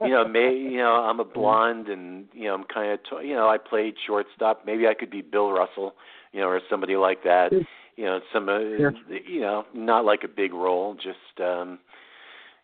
you 0.03 0.09
know, 0.09 0.27
may 0.27 0.55
you 0.55 0.79
know 0.79 0.93
I'm 0.93 1.21
a 1.21 1.25
blonde, 1.25 1.89
and 1.89 2.27
you 2.33 2.45
know 2.45 2.55
I'm 2.55 2.65
kind 2.65 2.93
of 2.93 3.01
t- 3.03 3.29
you 3.29 3.35
know 3.35 3.49
I 3.49 3.59
played 3.59 3.95
shortstop. 4.07 4.65
Maybe 4.67 4.87
I 4.87 4.95
could 4.95 5.11
be 5.11 5.23
Bill 5.23 5.51
Russell, 5.51 5.95
you 6.33 6.41
know, 6.41 6.47
or 6.47 6.61
somebody 6.71 6.97
like 6.97 7.23
that. 7.25 7.53
You 7.97 8.05
know, 8.05 8.21
some 8.33 8.49
uh, 8.49 8.59
Sure. 8.59 8.95
you 9.27 9.41
know 9.41 9.65
not 9.75 10.05
like 10.05 10.25
a 10.25 10.29
big 10.29 10.53
role, 10.53 10.95
just 10.95 11.41
um, 11.41 11.79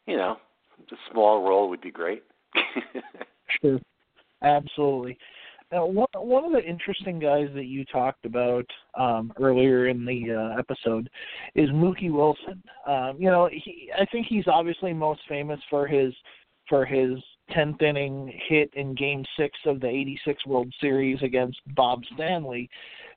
you 0.06 0.16
know, 0.16 0.36
a 0.90 0.96
small 1.10 1.46
role 1.46 1.68
would 1.68 1.80
be 1.80 1.90
great. 1.90 2.22
Sure, 3.60 3.80
absolutely. 4.42 5.18
Now, 5.72 5.86
one 5.86 6.44
of 6.44 6.50
the 6.50 6.64
interesting 6.64 7.20
guys 7.20 7.48
that 7.54 7.66
you 7.66 7.84
talked 7.84 8.24
about 8.24 8.66
um, 8.98 9.32
earlier 9.40 9.86
in 9.86 10.04
the 10.04 10.32
uh, 10.34 10.58
episode 10.58 11.08
is 11.54 11.70
Mookie 11.70 12.10
Wilson. 12.10 12.60
Um, 12.88 13.16
you 13.20 13.30
know, 13.30 13.48
he, 13.52 13.90
I 13.96 14.04
think 14.06 14.26
he's 14.28 14.48
obviously 14.48 14.92
most 14.92 15.20
famous 15.28 15.60
for 15.70 15.86
his 15.86 16.12
for 16.68 16.84
his 16.84 17.12
tenth 17.52 17.82
inning 17.82 18.32
hit 18.48 18.70
in 18.74 18.96
Game 18.96 19.24
Six 19.38 19.56
of 19.64 19.80
the 19.80 19.86
'86 19.86 20.44
World 20.46 20.74
Series 20.80 21.22
against 21.22 21.60
Bob 21.76 22.02
Stanley, 22.14 22.68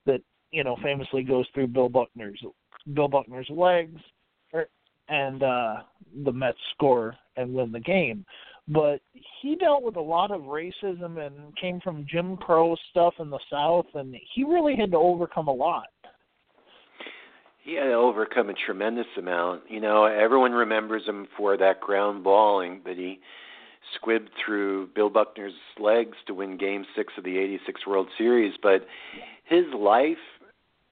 that 0.06 0.22
you 0.52 0.64
know 0.64 0.78
famously 0.84 1.24
goes 1.24 1.48
through 1.56 1.68
Bill 1.68 1.90
Buckner's 1.90 2.40
Bill 2.94 3.08
Buckner's 3.08 3.50
legs, 3.50 4.00
er, 4.54 4.68
and 5.10 5.42
uh, 5.42 5.78
the 6.24 6.32
Mets 6.32 6.60
score 6.76 7.16
and 7.36 7.52
win 7.52 7.72
the 7.72 7.80
game 7.80 8.26
but 8.68 9.02
he 9.42 9.56
dealt 9.56 9.84
with 9.84 9.96
a 9.98 10.02
lot 10.02 10.32
of 10.32 10.42
racism 10.42 11.26
and 11.26 11.56
came 11.60 11.80
from 11.82 12.06
Jim 12.10 12.38
Crow 12.38 12.76
stuff 12.92 13.14
in 13.20 13.30
the 13.30 13.40
South, 13.52 13.88
and 13.94 14.16
he 14.34 14.44
really 14.44 14.76
had 14.76 14.92
to 14.92 14.98
overcome 14.98 15.48
a 15.48 15.54
lot. 15.54 15.88
he 17.64 17.76
had 17.76 17.86
to 17.86 17.94
overcome 17.94 18.50
a 18.50 18.54
tremendous 18.66 19.08
amount. 19.18 19.64
You 19.70 19.82
know, 19.82 20.06
everyone 20.06 20.52
remembers 20.52 21.06
him 21.06 21.28
for 21.38 21.58
that 21.58 21.82
ground 21.82 22.24
balling 22.24 22.82
that 22.86 22.98
he 22.98 23.20
squibbed 23.98 24.30
through 24.44 24.88
Bill 24.96 25.10
Buckner's 25.10 25.54
legs 25.80 26.18
to 26.28 26.34
win 26.34 26.58
Game 26.58 26.86
Six 26.96 27.14
of 27.18 27.24
the 27.26 27.38
'86 27.38 27.86
World 27.86 28.08
Series. 28.18 28.54
But 28.62 28.86
his 29.46 29.66
life 29.78 30.18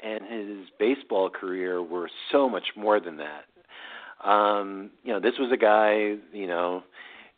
and 0.01 0.21
his 0.29 0.67
baseball 0.77 1.29
career 1.29 1.81
were 1.81 2.09
so 2.31 2.49
much 2.49 2.65
more 2.75 2.99
than 2.99 3.17
that. 3.17 4.29
Um, 4.29 4.91
you 5.03 5.13
know, 5.13 5.19
this 5.19 5.33
was 5.39 5.51
a 5.53 5.57
guy. 5.57 6.15
You 6.33 6.47
know, 6.47 6.83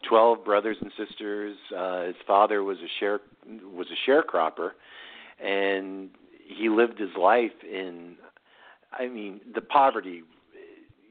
twelve 0.07 0.43
brothers 0.43 0.77
and 0.81 0.91
sisters. 0.97 1.55
Uh, 1.75 2.05
his 2.05 2.15
father 2.25 2.63
was 2.63 2.77
a 2.79 2.89
share 2.99 3.19
was 3.73 3.87
a 3.91 4.09
sharecropper, 4.09 4.71
and 5.43 6.09
he 6.45 6.69
lived 6.69 6.99
his 6.99 7.15
life 7.17 7.51
in 7.63 8.15
I 8.97 9.07
mean, 9.07 9.41
the 9.53 9.61
poverty 9.61 10.23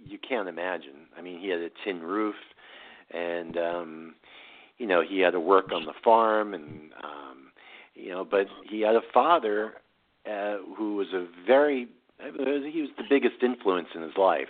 you 0.05 0.18
can't 0.18 0.48
imagine. 0.48 1.07
I 1.16 1.22
mean, 1.22 1.40
he 1.40 1.48
had 1.48 1.61
a 1.61 1.70
tin 1.85 2.02
roof, 2.02 2.35
and 3.12 3.57
um, 3.57 4.14
you 4.78 4.87
know 4.87 5.02
he 5.07 5.20
had 5.20 5.33
to 5.33 5.40
work 5.40 5.72
on 5.72 5.85
the 5.85 5.92
farm, 6.05 6.55
and 6.55 6.90
um, 7.02 7.52
you 7.94 8.11
know, 8.11 8.24
but 8.24 8.46
he 8.68 8.81
had 8.81 8.94
a 8.94 9.02
father 9.12 9.74
uh, 10.26 10.57
who 10.76 10.96
was 10.96 11.09
a 11.12 11.26
very 11.46 11.88
he 12.18 12.81
was 12.83 12.90
the 12.96 13.05
biggest 13.09 13.42
influence 13.42 13.88
in 13.94 14.02
his 14.02 14.16
life. 14.16 14.48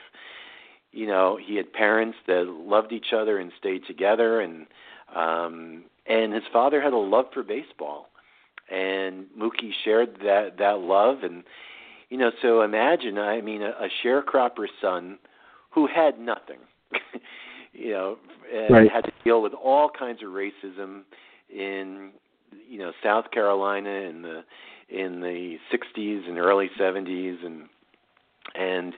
You 0.92 1.06
know, 1.06 1.38
he 1.42 1.56
had 1.56 1.72
parents 1.72 2.18
that 2.26 2.46
loved 2.46 2.92
each 2.92 3.12
other 3.14 3.38
and 3.38 3.50
stayed 3.58 3.82
together, 3.86 4.40
and 4.40 4.66
um, 5.14 5.84
and 6.06 6.32
his 6.32 6.42
father 6.52 6.80
had 6.80 6.92
a 6.92 6.98
love 6.98 7.26
for 7.32 7.42
baseball, 7.42 8.08
and 8.70 9.26
Mookie 9.38 9.72
shared 9.84 10.16
that 10.22 10.58
that 10.58 10.78
love 10.80 11.22
and 11.22 11.44
you 12.12 12.18
know, 12.18 12.30
so 12.42 12.60
imagine, 12.60 13.16
I 13.16 13.40
mean, 13.40 13.62
a, 13.62 13.70
a 13.70 13.88
sharecropper's 14.04 14.68
son 14.82 15.18
who 15.70 15.86
had 15.86 16.18
nothing, 16.20 16.58
you 17.72 17.92
know, 17.92 18.18
and 18.54 18.70
Right. 18.70 18.90
had 18.92 19.04
to 19.06 19.12
deal 19.24 19.40
with 19.40 19.54
all 19.54 19.88
kinds 19.88 20.22
of 20.22 20.28
racism 20.28 21.04
in, 21.48 22.10
you 22.68 22.78
know, 22.78 22.92
South 23.02 23.30
Carolina 23.30 23.88
in 23.88 24.20
the 24.20 24.44
in 24.90 25.22
the 25.22 25.56
60s 25.72 26.28
and 26.28 26.36
early 26.36 26.68
70s, 26.78 27.46
and 27.46 27.62
and 28.54 28.92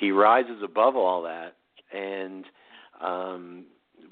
he 0.00 0.10
rises 0.10 0.62
above 0.64 0.96
all 0.96 1.22
that, 1.22 1.56
and 1.92 2.46
um, 3.02 3.64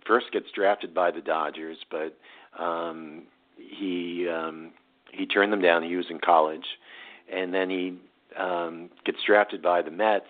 first 0.07 0.27
gets 0.33 0.47
drafted 0.55 0.93
by 0.95 1.11
the 1.11 1.23
Dodgers, 1.23 1.79
but 1.91 2.17
um, 2.63 3.23
he 3.57 4.29
um, 4.29 4.73
he 5.11 5.27
turned 5.27 5.51
them 5.51 5.63
down. 5.63 5.83
He 5.83 5.97
was 5.97 6.07
in 6.11 6.19
college, 6.19 6.67
and 7.33 7.55
then 7.55 7.71
he 7.71 7.99
um, 8.39 8.91
gets 9.07 9.19
drafted 9.27 9.63
by 9.63 9.81
the 9.81 9.91
Mets. 9.91 10.27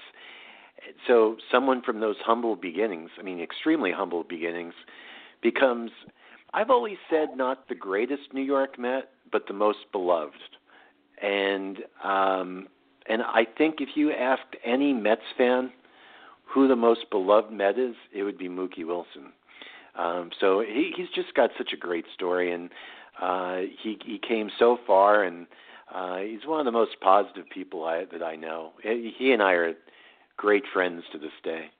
So 1.08 1.36
someone 1.50 1.82
from 1.82 1.98
those 1.98 2.16
humble 2.24 2.54
beginnings, 2.54 3.10
I 3.18 3.22
mean, 3.22 3.40
extremely 3.40 3.90
humble 3.90 4.22
beginnings, 4.22 4.74
becomes, 5.42 5.90
I've 6.54 6.70
always 6.70 6.98
said, 7.10 7.36
not 7.36 7.68
the 7.68 7.74
greatest 7.74 8.32
New 8.32 8.42
York 8.42 8.78
Met, 8.78 9.10
but 9.32 9.48
the 9.48 9.54
most 9.54 9.80
beloved. 9.90 10.38
and 11.20 11.78
um, 12.04 12.68
and 13.08 13.22
I 13.22 13.46
think 13.56 13.76
if 13.80 13.90
you 13.94 14.12
asked 14.12 14.56
any 14.64 14.92
Mets 14.92 15.22
fan 15.36 15.72
who 16.44 16.68
the 16.68 16.76
most 16.76 17.10
beloved 17.10 17.52
Met 17.52 17.78
is, 17.78 17.94
it 18.14 18.22
would 18.22 18.38
be 18.38 18.48
Mookie 18.48 18.86
Wilson. 18.86 19.32
Um, 19.96 20.30
so 20.40 20.60
he, 20.60 20.92
he's 20.96 21.08
just 21.14 21.34
got 21.34 21.50
such 21.58 21.72
a 21.72 21.76
great 21.76 22.04
story, 22.14 22.52
and 22.52 22.70
uh, 23.20 23.62
he 23.82 23.98
he 24.04 24.18
came 24.18 24.50
so 24.58 24.78
far, 24.86 25.24
and 25.24 25.46
uh, 25.92 26.18
he's 26.18 26.46
one 26.46 26.60
of 26.60 26.66
the 26.66 26.72
most 26.72 26.92
positive 27.00 27.44
people 27.52 27.84
I, 27.84 28.04
that 28.12 28.22
I 28.22 28.36
know. 28.36 28.72
He 28.82 29.32
and 29.32 29.42
I 29.42 29.52
are 29.52 29.74
great 30.36 30.64
friends 30.72 31.02
to 31.12 31.18
this 31.18 31.32
day. 31.42 31.70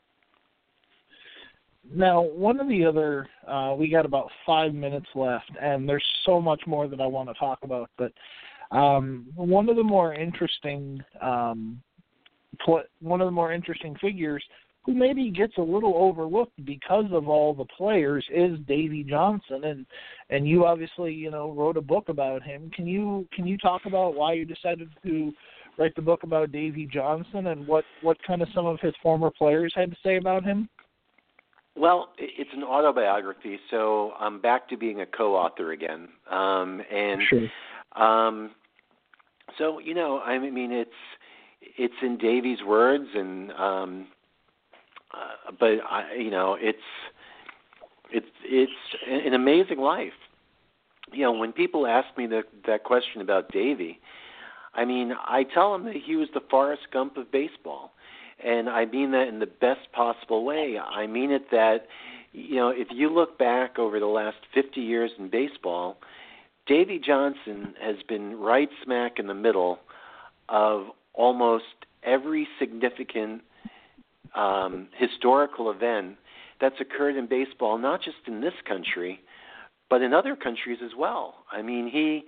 Now, 1.94 2.20
one 2.20 2.60
of 2.60 2.68
the 2.68 2.84
other, 2.84 3.28
uh, 3.46 3.74
we 3.78 3.88
got 3.88 4.04
about 4.04 4.30
five 4.44 4.74
minutes 4.74 5.06
left, 5.14 5.50
and 5.60 5.88
there's 5.88 6.04
so 6.26 6.40
much 6.40 6.60
more 6.66 6.86
that 6.86 7.00
I 7.00 7.06
want 7.06 7.30
to 7.30 7.34
talk 7.34 7.60
about. 7.62 7.88
But 7.96 8.12
um, 8.70 9.26
one 9.34 9.68
of 9.68 9.76
the 9.76 9.82
more 9.82 10.14
interesting, 10.14 11.02
um, 11.20 11.80
pl- 12.64 12.84
one 13.00 13.20
of 13.20 13.26
the 13.26 13.32
more 13.32 13.52
interesting 13.52 13.96
figures 14.00 14.44
who 14.84 14.94
maybe 14.94 15.30
gets 15.30 15.52
a 15.58 15.62
little 15.62 15.94
overlooked 15.96 16.64
because 16.64 17.04
of 17.12 17.28
all 17.28 17.52
the 17.52 17.64
players 17.76 18.24
is 18.34 18.58
Davey 18.66 19.04
Johnson, 19.04 19.64
and 19.64 19.86
and 20.30 20.48
you 20.48 20.64
obviously 20.64 21.12
you 21.12 21.30
know 21.30 21.52
wrote 21.52 21.76
a 21.76 21.82
book 21.82 22.08
about 22.08 22.42
him. 22.42 22.70
Can 22.74 22.86
you 22.86 23.26
can 23.32 23.46
you 23.46 23.58
talk 23.58 23.82
about 23.86 24.14
why 24.14 24.32
you 24.34 24.44
decided 24.44 24.88
to 25.04 25.32
write 25.78 25.94
the 25.94 26.02
book 26.02 26.22
about 26.22 26.52
Davey 26.52 26.88
Johnson 26.90 27.48
and 27.48 27.66
what 27.66 27.84
what 28.02 28.16
kind 28.26 28.42
of 28.42 28.48
some 28.54 28.66
of 28.66 28.80
his 28.80 28.94
former 29.02 29.30
players 29.30 29.72
had 29.74 29.90
to 29.90 29.96
say 30.02 30.16
about 30.16 30.44
him? 30.44 30.68
Well, 31.76 32.08
it's 32.18 32.50
an 32.54 32.64
autobiography, 32.64 33.58
so 33.70 34.12
I'm 34.18 34.40
back 34.40 34.68
to 34.70 34.76
being 34.76 35.02
a 35.02 35.06
co-author 35.06 35.70
again. 35.70 36.08
Um, 36.28 36.82
and 36.90 37.22
sure. 37.28 37.46
Um, 37.98 38.50
so 39.56 39.78
you 39.78 39.94
know, 39.94 40.20
I 40.20 40.38
mean, 40.38 40.72
it's 40.72 40.90
it's 41.60 41.94
in 42.02 42.18
Davey's 42.18 42.62
words, 42.66 43.08
and 43.14 43.52
um, 43.52 44.06
uh, 45.12 45.52
but 45.58 45.78
I, 45.88 46.14
you 46.18 46.30
know, 46.30 46.56
it's 46.60 46.78
it's 48.10 48.26
it's 48.44 48.72
an 49.08 49.34
amazing 49.34 49.78
life. 49.78 50.12
You 51.12 51.22
know, 51.22 51.32
when 51.32 51.52
people 51.52 51.86
ask 51.86 52.16
me 52.16 52.26
that 52.28 52.44
that 52.66 52.84
question 52.84 53.20
about 53.20 53.50
Davey, 53.50 53.98
I 54.74 54.84
mean, 54.84 55.12
I 55.26 55.44
tell 55.44 55.72
them 55.72 55.84
that 55.86 55.96
he 56.04 56.16
was 56.16 56.28
the 56.34 56.42
Forrest 56.50 56.82
Gump 56.92 57.16
of 57.16 57.32
baseball 57.32 57.92
and 58.42 58.68
I 58.68 58.84
mean 58.84 59.10
that 59.12 59.28
in 59.28 59.40
the 59.40 59.46
best 59.46 59.90
possible 59.92 60.44
way. 60.44 60.78
I 60.78 61.06
mean 61.06 61.30
it 61.30 61.50
that 61.50 61.86
you 62.32 62.56
know, 62.56 62.68
if 62.68 62.88
you 62.90 63.08
look 63.08 63.38
back 63.38 63.78
over 63.78 63.98
the 63.98 64.06
last 64.06 64.36
50 64.54 64.80
years 64.80 65.10
in 65.18 65.30
baseball, 65.30 65.96
Davey 66.68 67.00
Johnson 67.04 67.74
has 67.80 67.96
been 68.06 68.38
right 68.38 68.68
smack 68.84 69.18
in 69.18 69.26
the 69.26 69.34
middle 69.34 69.78
of 70.50 70.84
almost 71.14 71.64
every 72.02 72.46
significant 72.58 73.40
um, 74.36 74.88
historical 74.96 75.70
event 75.70 76.16
that's 76.60 76.78
occurred 76.78 77.16
in 77.16 77.26
baseball, 77.26 77.78
not 77.78 78.02
just 78.02 78.18
in 78.26 78.42
this 78.42 78.52
country, 78.66 79.20
but 79.88 80.02
in 80.02 80.12
other 80.12 80.36
countries 80.36 80.78
as 80.84 80.90
well. 80.96 81.36
I 81.50 81.62
mean, 81.62 81.88
he. 81.90 82.24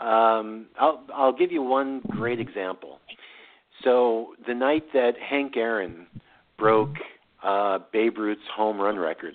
Um, 0.00 0.66
I'll 0.78 1.04
I'll 1.14 1.32
give 1.32 1.52
you 1.52 1.62
one 1.62 2.00
great 2.10 2.40
example. 2.40 3.00
So 3.82 4.34
the 4.46 4.54
night 4.54 4.84
that 4.92 5.12
Hank 5.18 5.56
Aaron 5.56 6.06
broke 6.58 6.94
uh, 7.42 7.80
Babe 7.92 8.18
Ruth's 8.18 8.42
home 8.54 8.80
run 8.80 8.98
record, 8.98 9.34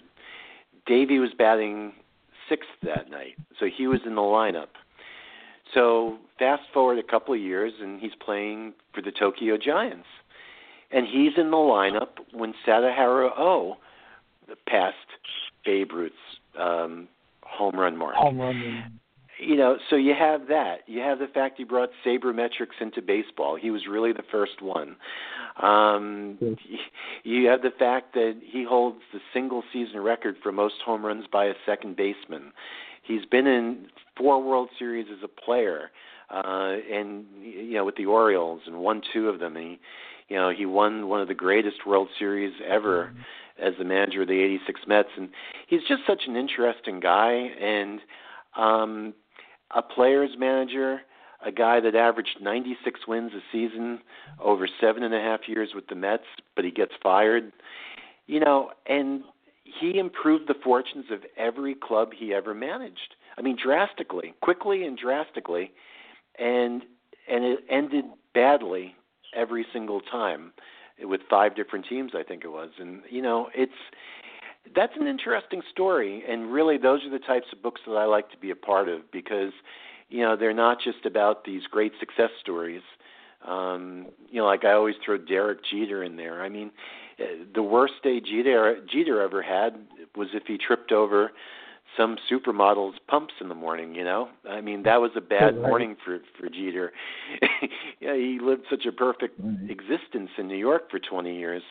Davey 0.86 1.20
was 1.20 1.32
batting 1.38 1.94
sixth 2.50 2.70
that 2.84 3.10
night, 3.10 3.36
so 3.60 3.68
he 3.68 3.88
was 3.88 4.00
in 4.06 4.16
the 4.16 4.22
lineup. 4.22 4.68
So 5.74 6.18
fast 6.40 6.64
forward 6.74 6.98
a 6.98 7.04
couple 7.04 7.34
of 7.34 7.40
years, 7.40 7.74
and 7.80 8.00
he's 8.02 8.16
playing 8.24 8.74
for 8.94 9.02
the 9.02 9.12
Tokyo 9.12 9.58
Giants, 9.58 10.08
and 10.92 11.06
he's 11.06 11.34
in 11.38 11.52
the 11.52 11.58
lineup 11.58 12.10
when 12.34 12.54
Sadaharu 12.66 13.30
O 13.38 13.78
passed 14.68 14.96
Babe 15.66 15.92
Ruth's 15.94 16.16
um, 16.60 17.08
home 17.44 17.76
run 17.76 17.98
mark. 17.98 18.16
Home 18.16 18.40
run 18.40 19.00
you 19.40 19.56
know, 19.56 19.78
so 19.90 19.96
you 19.96 20.14
have 20.18 20.48
that. 20.48 20.80
You 20.86 21.00
have 21.00 21.20
the 21.20 21.28
fact 21.28 21.58
he 21.58 21.64
brought 21.64 21.90
sabermetrics 22.06 22.82
into 22.82 23.02
baseball. 23.02 23.56
He 23.56 23.72
was 23.72 23.84
really 23.90 24.12
the 24.12 24.24
first 24.30 24.62
one. 24.62 24.98
Um, 25.62 26.38
you 27.24 27.48
have 27.48 27.62
the 27.62 27.72
fact 27.78 28.14
that 28.14 28.40
he 28.44 28.64
holds 28.64 29.00
the 29.14 29.20
single 29.34 29.64
season 29.72 30.02
record 30.02 30.36
for 30.44 30.52
most 30.52 30.76
home 30.86 31.06
runs 31.06 31.26
by 31.32 31.46
a 31.46 31.54
second 31.66 31.96
baseman. 31.96 32.52
He's 33.04 33.26
been 33.26 33.48
in 33.48 33.88
four 34.18 34.44
World 34.44 34.70
Series 34.78 35.08
as 35.12 35.24
a 35.24 35.28
player, 35.28 35.90
uh, 36.30 36.76
and 36.92 37.26
you 37.42 37.74
know 37.74 37.86
with 37.86 37.96
the 37.96 38.06
Orioles, 38.06 38.62
and 38.68 38.78
won 38.78 39.02
two 39.14 39.30
of 39.30 39.40
them. 39.40 39.56
And 39.56 39.66
he, 39.66 39.80
you 40.28 40.36
know, 40.36 40.52
he 40.52 40.66
won 40.66 41.08
one 41.08 41.22
of 41.22 41.28
the 41.28 41.34
greatest 41.34 41.86
World 41.88 42.10
Series 42.20 42.54
ever 42.68 43.12
mm-hmm. 43.12 43.68
as 43.68 43.74
the 43.80 43.86
manager 43.86 44.22
of 44.22 44.28
the 44.28 44.40
'86 44.40 44.82
Mets. 44.86 45.10
And 45.18 45.30
he's 45.68 45.82
just 45.88 46.02
such 46.06 46.24
an 46.28 46.36
interesting 46.36 47.00
guy, 47.00 47.32
and 47.32 48.00
um, 48.56 49.14
a 49.76 49.82
player's 49.82 50.32
manager, 50.38 51.02
a 51.46 51.52
guy 51.52 51.80
that 51.80 51.96
averaged 51.96 52.38
96 52.42 53.02
wins 53.08 53.32
a 53.34 53.40
season 53.52 54.00
over 54.44 54.68
seven 54.80 55.04
and 55.04 55.14
a 55.14 55.20
half 55.20 55.42
years 55.48 55.70
with 55.74 55.88
the 55.88 55.96
Mets, 55.96 56.24
but 56.56 56.66
he 56.66 56.72
gets 56.72 56.92
fired. 57.02 57.52
You 58.28 58.40
know, 58.40 58.72
and 58.86 59.24
he 59.64 59.98
improved 59.98 60.48
the 60.48 60.56
fortunes 60.64 61.06
of 61.12 61.20
every 61.38 61.76
club 61.76 62.10
he 62.16 62.34
ever 62.34 62.54
managed. 62.54 63.16
I 63.38 63.42
mean, 63.42 63.58
drastically, 63.62 64.34
quickly 64.42 64.86
and 64.86 64.98
drastically, 64.98 65.72
and 66.38 66.84
and 67.28 67.46
it 67.46 67.60
ended 67.70 68.06
badly 68.34 68.96
every 69.36 69.66
single 69.72 70.02
time 70.02 70.52
with 71.02 71.22
five 71.30 71.56
different 71.56 71.86
teams, 71.88 72.12
I 72.16 72.24
think 72.24 72.44
it 72.44 72.50
was. 72.50 72.70
And 72.80 73.02
you 73.10 73.22
know, 73.22 73.50
it's 73.56 73.72
that's 74.76 74.94
an 75.00 75.08
interesting 75.08 75.62
story, 75.72 76.24
and 76.28 76.52
really, 76.52 76.78
those 76.78 77.04
are 77.04 77.10
the 77.10 77.20
types 77.20 77.48
of 77.54 77.62
books 77.62 77.82
that 77.88 77.94
I 77.94 78.06
like 78.06 78.30
to 78.32 78.38
be 78.38 78.52
a 78.52 78.56
part 78.56 78.90
of 78.90 79.12
because, 79.12 79.52
you 80.10 80.22
know, 80.22 80.36
they're 80.36 80.54
not 80.54 80.78
just 80.84 81.06
about 81.06 81.46
these 81.46 81.64
great 81.70 81.94
success 82.00 82.30
stories. 82.40 82.82
Um, 83.48 84.08
you 84.30 84.42
know, 84.42 84.46
like 84.46 84.66
I 84.66 84.74
always 84.74 84.96
throw 85.04 85.18
Derek 85.18 85.60
Jeter 85.64 86.04
in 86.04 86.18
there. 86.18 86.42
I 86.42 86.50
mean, 86.50 86.72
eh, 87.20 87.44
the 87.54 87.64
worst 87.64 87.94
day 88.04 88.20
Jeter 88.20 88.82
Jeter 88.92 89.22
ever 89.22 89.42
had 89.42 89.76
was 90.16 90.30
if 90.34 90.44
he 90.46 90.58
tripped 90.58 90.92
over 90.92 91.32
some 91.98 92.18
supermodel's 92.32 92.96
pumps 93.08 93.34
in 93.42 93.50
the 93.50 93.56
morning. 93.56 93.96
You 93.96 94.04
know, 94.04 94.30
I 94.50 94.62
mean 94.62 94.84
that 94.84 95.02
was 95.02 95.12
a 95.16 95.22
bad 95.22 95.56
right. 95.56 95.68
morning 95.68 95.96
for 96.06 96.20
for 96.40 96.50
Jeter. 96.50 96.92
yeah, 98.00 98.16
he 98.16 98.40
lived 98.42 98.64
such 98.70 98.86
a 98.86 98.92
perfect 98.92 99.40
right. 99.40 99.70
existence 99.70 100.30
in 100.38 100.48
New 100.48 100.58
York 100.58 100.90
for 100.90 101.00
20 101.00 101.36
years. 101.38 101.64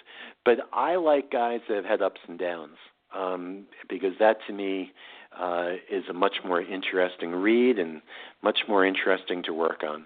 But 0.45 0.59
I 0.73 0.97
like 0.97 1.31
guys 1.31 1.61
that 1.69 1.77
have 1.77 1.85
had 1.85 2.03
ups 2.03 2.21
and 2.29 2.39
downs 2.39 2.77
um, 3.15 3.67
because 3.89 4.13
that 4.19 4.37
to 4.47 4.53
me 4.53 4.93
uh, 5.39 5.73
is 5.91 6.05
a 6.09 6.13
much 6.13 6.37
more 6.45 6.61
interesting 6.61 7.33
read 7.33 7.79
and 7.79 8.01
much 8.43 8.61
more 8.69 8.85
interesting 8.85 9.43
to 9.45 9.53
work 9.53 9.83
on. 9.89 10.05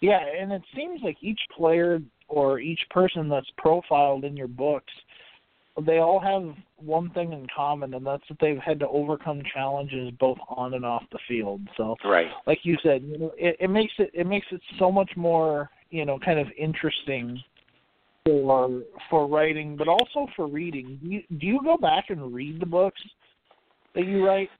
Yeah, 0.00 0.20
and 0.40 0.52
it 0.52 0.62
seems 0.74 1.00
like 1.02 1.18
each 1.20 1.40
player 1.54 2.00
or 2.28 2.58
each 2.58 2.80
person 2.90 3.28
that's 3.28 3.50
profiled 3.58 4.24
in 4.24 4.36
your 4.36 4.48
books 4.48 4.92
they 5.80 5.98
all 5.98 6.20
have 6.20 6.54
one 6.76 7.10
thing 7.10 7.32
in 7.32 7.46
common, 7.54 7.94
and 7.94 8.06
that's 8.06 8.22
that 8.28 8.38
they've 8.40 8.58
had 8.58 8.80
to 8.80 8.88
overcome 8.88 9.42
challenges 9.52 10.10
both 10.18 10.38
on 10.48 10.74
and 10.74 10.84
off 10.84 11.02
the 11.12 11.18
field. 11.28 11.60
So, 11.76 11.96
right, 12.04 12.28
like 12.46 12.60
you 12.62 12.76
said, 12.82 13.02
you 13.02 13.18
know, 13.18 13.32
it, 13.36 13.56
it 13.60 13.68
makes 13.68 13.92
it 13.98 14.10
it 14.14 14.26
makes 14.26 14.46
it 14.50 14.60
so 14.78 14.90
much 14.90 15.10
more 15.16 15.70
you 15.90 16.04
know 16.04 16.18
kind 16.18 16.38
of 16.38 16.46
interesting 16.56 17.42
for 18.24 18.64
um, 18.64 18.84
for 19.08 19.26
writing, 19.26 19.76
but 19.76 19.88
also 19.88 20.26
for 20.36 20.46
reading. 20.46 20.98
Do 21.02 21.08
you, 21.08 21.22
do 21.38 21.46
you 21.46 21.60
go 21.62 21.76
back 21.76 22.06
and 22.08 22.32
read 22.34 22.60
the 22.60 22.66
books 22.66 23.00
that 23.94 24.06
you 24.06 24.24
write? 24.24 24.50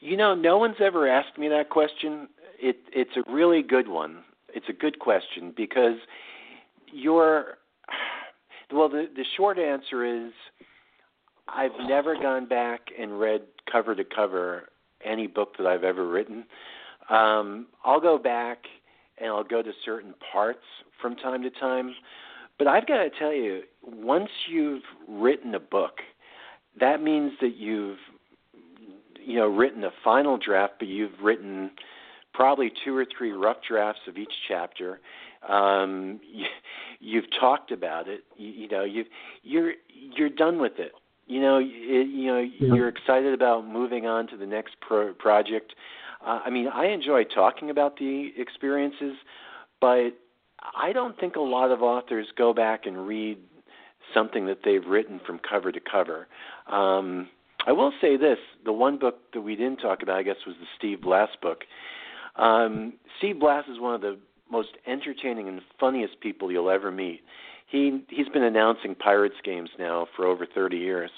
You 0.00 0.16
know, 0.16 0.34
no 0.34 0.58
one's 0.58 0.76
ever 0.80 1.08
asked 1.08 1.38
me 1.38 1.48
that 1.48 1.70
question. 1.70 2.28
It 2.60 2.76
it's 2.92 3.16
a 3.16 3.30
really 3.32 3.62
good 3.62 3.88
one. 3.88 4.18
It's 4.54 4.68
a 4.68 4.72
good 4.72 4.98
question 4.98 5.52
because 5.56 5.96
you're 6.92 7.58
well, 8.72 8.88
the 8.88 9.06
the 9.14 9.24
short 9.36 9.58
answer 9.58 10.04
is 10.04 10.32
I've 11.54 11.88
never 11.88 12.14
gone 12.14 12.46
back 12.46 12.80
and 12.98 13.18
read 13.18 13.42
cover 13.70 13.94
to 13.94 14.04
cover 14.04 14.68
any 15.04 15.26
book 15.26 15.56
that 15.58 15.66
I've 15.66 15.84
ever 15.84 16.08
written. 16.08 16.44
Um, 17.08 17.66
I'll 17.84 18.00
go 18.00 18.18
back 18.18 18.58
and 19.18 19.28
I'll 19.28 19.44
go 19.44 19.62
to 19.62 19.72
certain 19.84 20.14
parts 20.32 20.64
from 21.00 21.16
time 21.16 21.42
to 21.42 21.50
time. 21.50 21.94
But 22.58 22.68
I've 22.68 22.86
got 22.86 22.98
to 22.98 23.10
tell 23.18 23.32
you, 23.32 23.62
once 23.82 24.28
you've 24.48 24.82
written 25.08 25.54
a 25.54 25.60
book, 25.60 25.98
that 26.78 27.02
means 27.02 27.32
that 27.40 27.56
you've 27.56 27.98
you 29.24 29.36
know 29.36 29.46
written 29.46 29.84
a 29.84 29.90
final 30.04 30.38
draft, 30.38 30.74
but 30.78 30.88
you've 30.88 31.20
written 31.22 31.70
probably 32.32 32.70
two 32.84 32.96
or 32.96 33.06
three 33.16 33.32
rough 33.32 33.58
drafts 33.68 34.02
of 34.06 34.16
each 34.16 34.32
chapter. 34.46 35.00
Um, 35.48 36.20
you, 36.30 36.46
you've 37.00 37.24
talked 37.40 37.72
about 37.72 38.08
it. 38.08 38.24
You, 38.36 38.50
you 38.50 38.68
know, 38.68 38.84
you've 38.84 39.06
you're 39.42 39.72
you're 39.88 40.28
done 40.28 40.60
with 40.60 40.78
it 40.78 40.92
you 41.30 41.40
know, 41.40 41.58
it, 41.58 42.08
you 42.08 42.26
know, 42.26 42.40
yeah. 42.40 42.74
you're 42.74 42.88
excited 42.88 43.32
about 43.32 43.66
moving 43.66 44.04
on 44.04 44.26
to 44.28 44.36
the 44.36 44.46
next 44.46 44.74
pro- 44.80 45.14
project. 45.14 45.74
Uh, 46.26 46.40
I 46.44 46.50
mean, 46.50 46.66
I 46.66 46.86
enjoy 46.86 47.22
talking 47.22 47.70
about 47.70 47.96
the 47.98 48.32
experiences, 48.36 49.14
but 49.80 50.10
I 50.74 50.92
don't 50.92 51.18
think 51.20 51.36
a 51.36 51.40
lot 51.40 51.70
of 51.70 51.82
authors 51.82 52.26
go 52.36 52.52
back 52.52 52.84
and 52.84 53.06
read 53.06 53.38
something 54.12 54.46
that 54.46 54.58
they've 54.64 54.84
written 54.84 55.20
from 55.24 55.38
cover 55.38 55.70
to 55.70 55.78
cover. 55.80 56.26
Um, 56.66 57.28
I 57.64 57.72
will 57.72 57.92
say 58.00 58.16
this: 58.16 58.38
the 58.64 58.72
one 58.72 58.98
book 58.98 59.18
that 59.32 59.42
we 59.42 59.54
didn't 59.54 59.78
talk 59.78 60.02
about, 60.02 60.16
I 60.16 60.24
guess, 60.24 60.36
was 60.44 60.56
the 60.60 60.66
Steve 60.76 61.00
Blass 61.00 61.28
book. 61.40 61.60
Um, 62.34 62.94
Steve 63.18 63.38
Blass 63.38 63.64
is 63.70 63.78
one 63.78 63.94
of 63.94 64.00
the 64.00 64.18
most 64.50 64.70
entertaining 64.84 65.46
and 65.46 65.60
funniest 65.78 66.20
people 66.20 66.50
you'll 66.50 66.70
ever 66.70 66.90
meet. 66.90 67.20
He 67.70 68.02
he's 68.08 68.28
been 68.28 68.42
announcing 68.42 68.94
Pirates 68.94 69.36
games 69.44 69.70
now 69.78 70.06
for 70.16 70.26
over 70.26 70.46
30 70.46 70.76
years, 70.76 71.10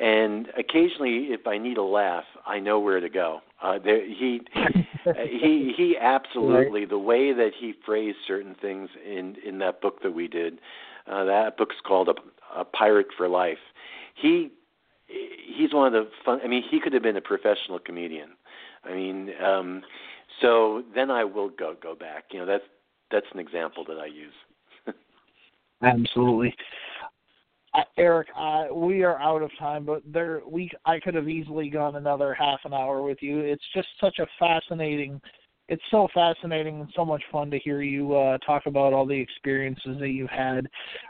and 0.00 0.48
occasionally, 0.58 1.28
if 1.30 1.46
I 1.46 1.58
need 1.58 1.76
a 1.76 1.82
laugh, 1.82 2.24
I 2.46 2.58
know 2.58 2.78
where 2.78 3.00
to 3.00 3.08
go. 3.08 3.40
Uh, 3.62 3.78
there, 3.82 4.04
he 4.04 4.40
he 5.30 5.72
he 5.76 5.96
absolutely 6.00 6.84
the 6.84 6.98
way 6.98 7.32
that 7.32 7.50
he 7.58 7.74
phrased 7.84 8.18
certain 8.26 8.54
things 8.60 8.88
in 9.04 9.36
in 9.44 9.58
that 9.58 9.80
book 9.80 10.02
that 10.02 10.12
we 10.12 10.28
did. 10.28 10.58
Uh, 11.10 11.24
that 11.24 11.56
book's 11.56 11.76
called 11.86 12.08
a, 12.08 12.60
a 12.60 12.64
Pirate 12.64 13.08
for 13.16 13.28
Life. 13.28 13.58
He 14.14 14.50
he's 15.06 15.72
one 15.72 15.86
of 15.86 15.92
the 15.92 16.10
fun. 16.24 16.40
I 16.44 16.48
mean, 16.48 16.62
he 16.68 16.80
could 16.80 16.92
have 16.92 17.02
been 17.02 17.16
a 17.16 17.20
professional 17.20 17.78
comedian. 17.78 18.30
I 18.84 18.94
mean, 18.94 19.30
um, 19.44 19.82
so 20.40 20.82
then 20.94 21.10
I 21.10 21.24
will 21.24 21.48
go 21.48 21.74
go 21.80 21.94
back. 21.94 22.24
You 22.30 22.40
know, 22.40 22.46
that's 22.46 22.64
that's 23.10 23.26
an 23.32 23.40
example 23.40 23.84
that 23.88 23.98
I 23.98 24.06
use. 24.06 24.34
Absolutely. 25.82 26.54
Uh, 27.74 27.82
Erik, 27.96 28.28
uh, 28.36 28.66
we 28.72 29.02
are 29.02 29.20
out 29.20 29.42
of 29.42 29.50
time, 29.58 29.84
but 29.84 30.02
there 30.06 30.40
we 30.46 30.70
I 30.84 30.98
could 30.98 31.14
have 31.14 31.28
easily 31.28 31.68
gone 31.68 31.96
another 31.96 32.34
half 32.34 32.60
an 32.64 32.72
hour 32.72 33.02
with 33.02 33.18
you. 33.20 33.40
It's 33.40 33.64
just 33.74 33.88
such 34.00 34.18
a 34.18 34.26
fascinating 34.38 35.20
it's 35.68 35.82
so 35.90 36.08
fascinating 36.14 36.80
and 36.80 36.88
so 36.96 37.04
much 37.04 37.22
fun 37.30 37.50
to 37.50 37.58
hear 37.58 37.82
you 37.82 38.14
uh, 38.14 38.38
talk 38.38 38.66
about 38.66 38.92
all 38.92 39.06
the 39.06 39.18
experiences 39.18 39.98
that 40.00 40.08
you've 40.08 40.30
had. 40.30 40.66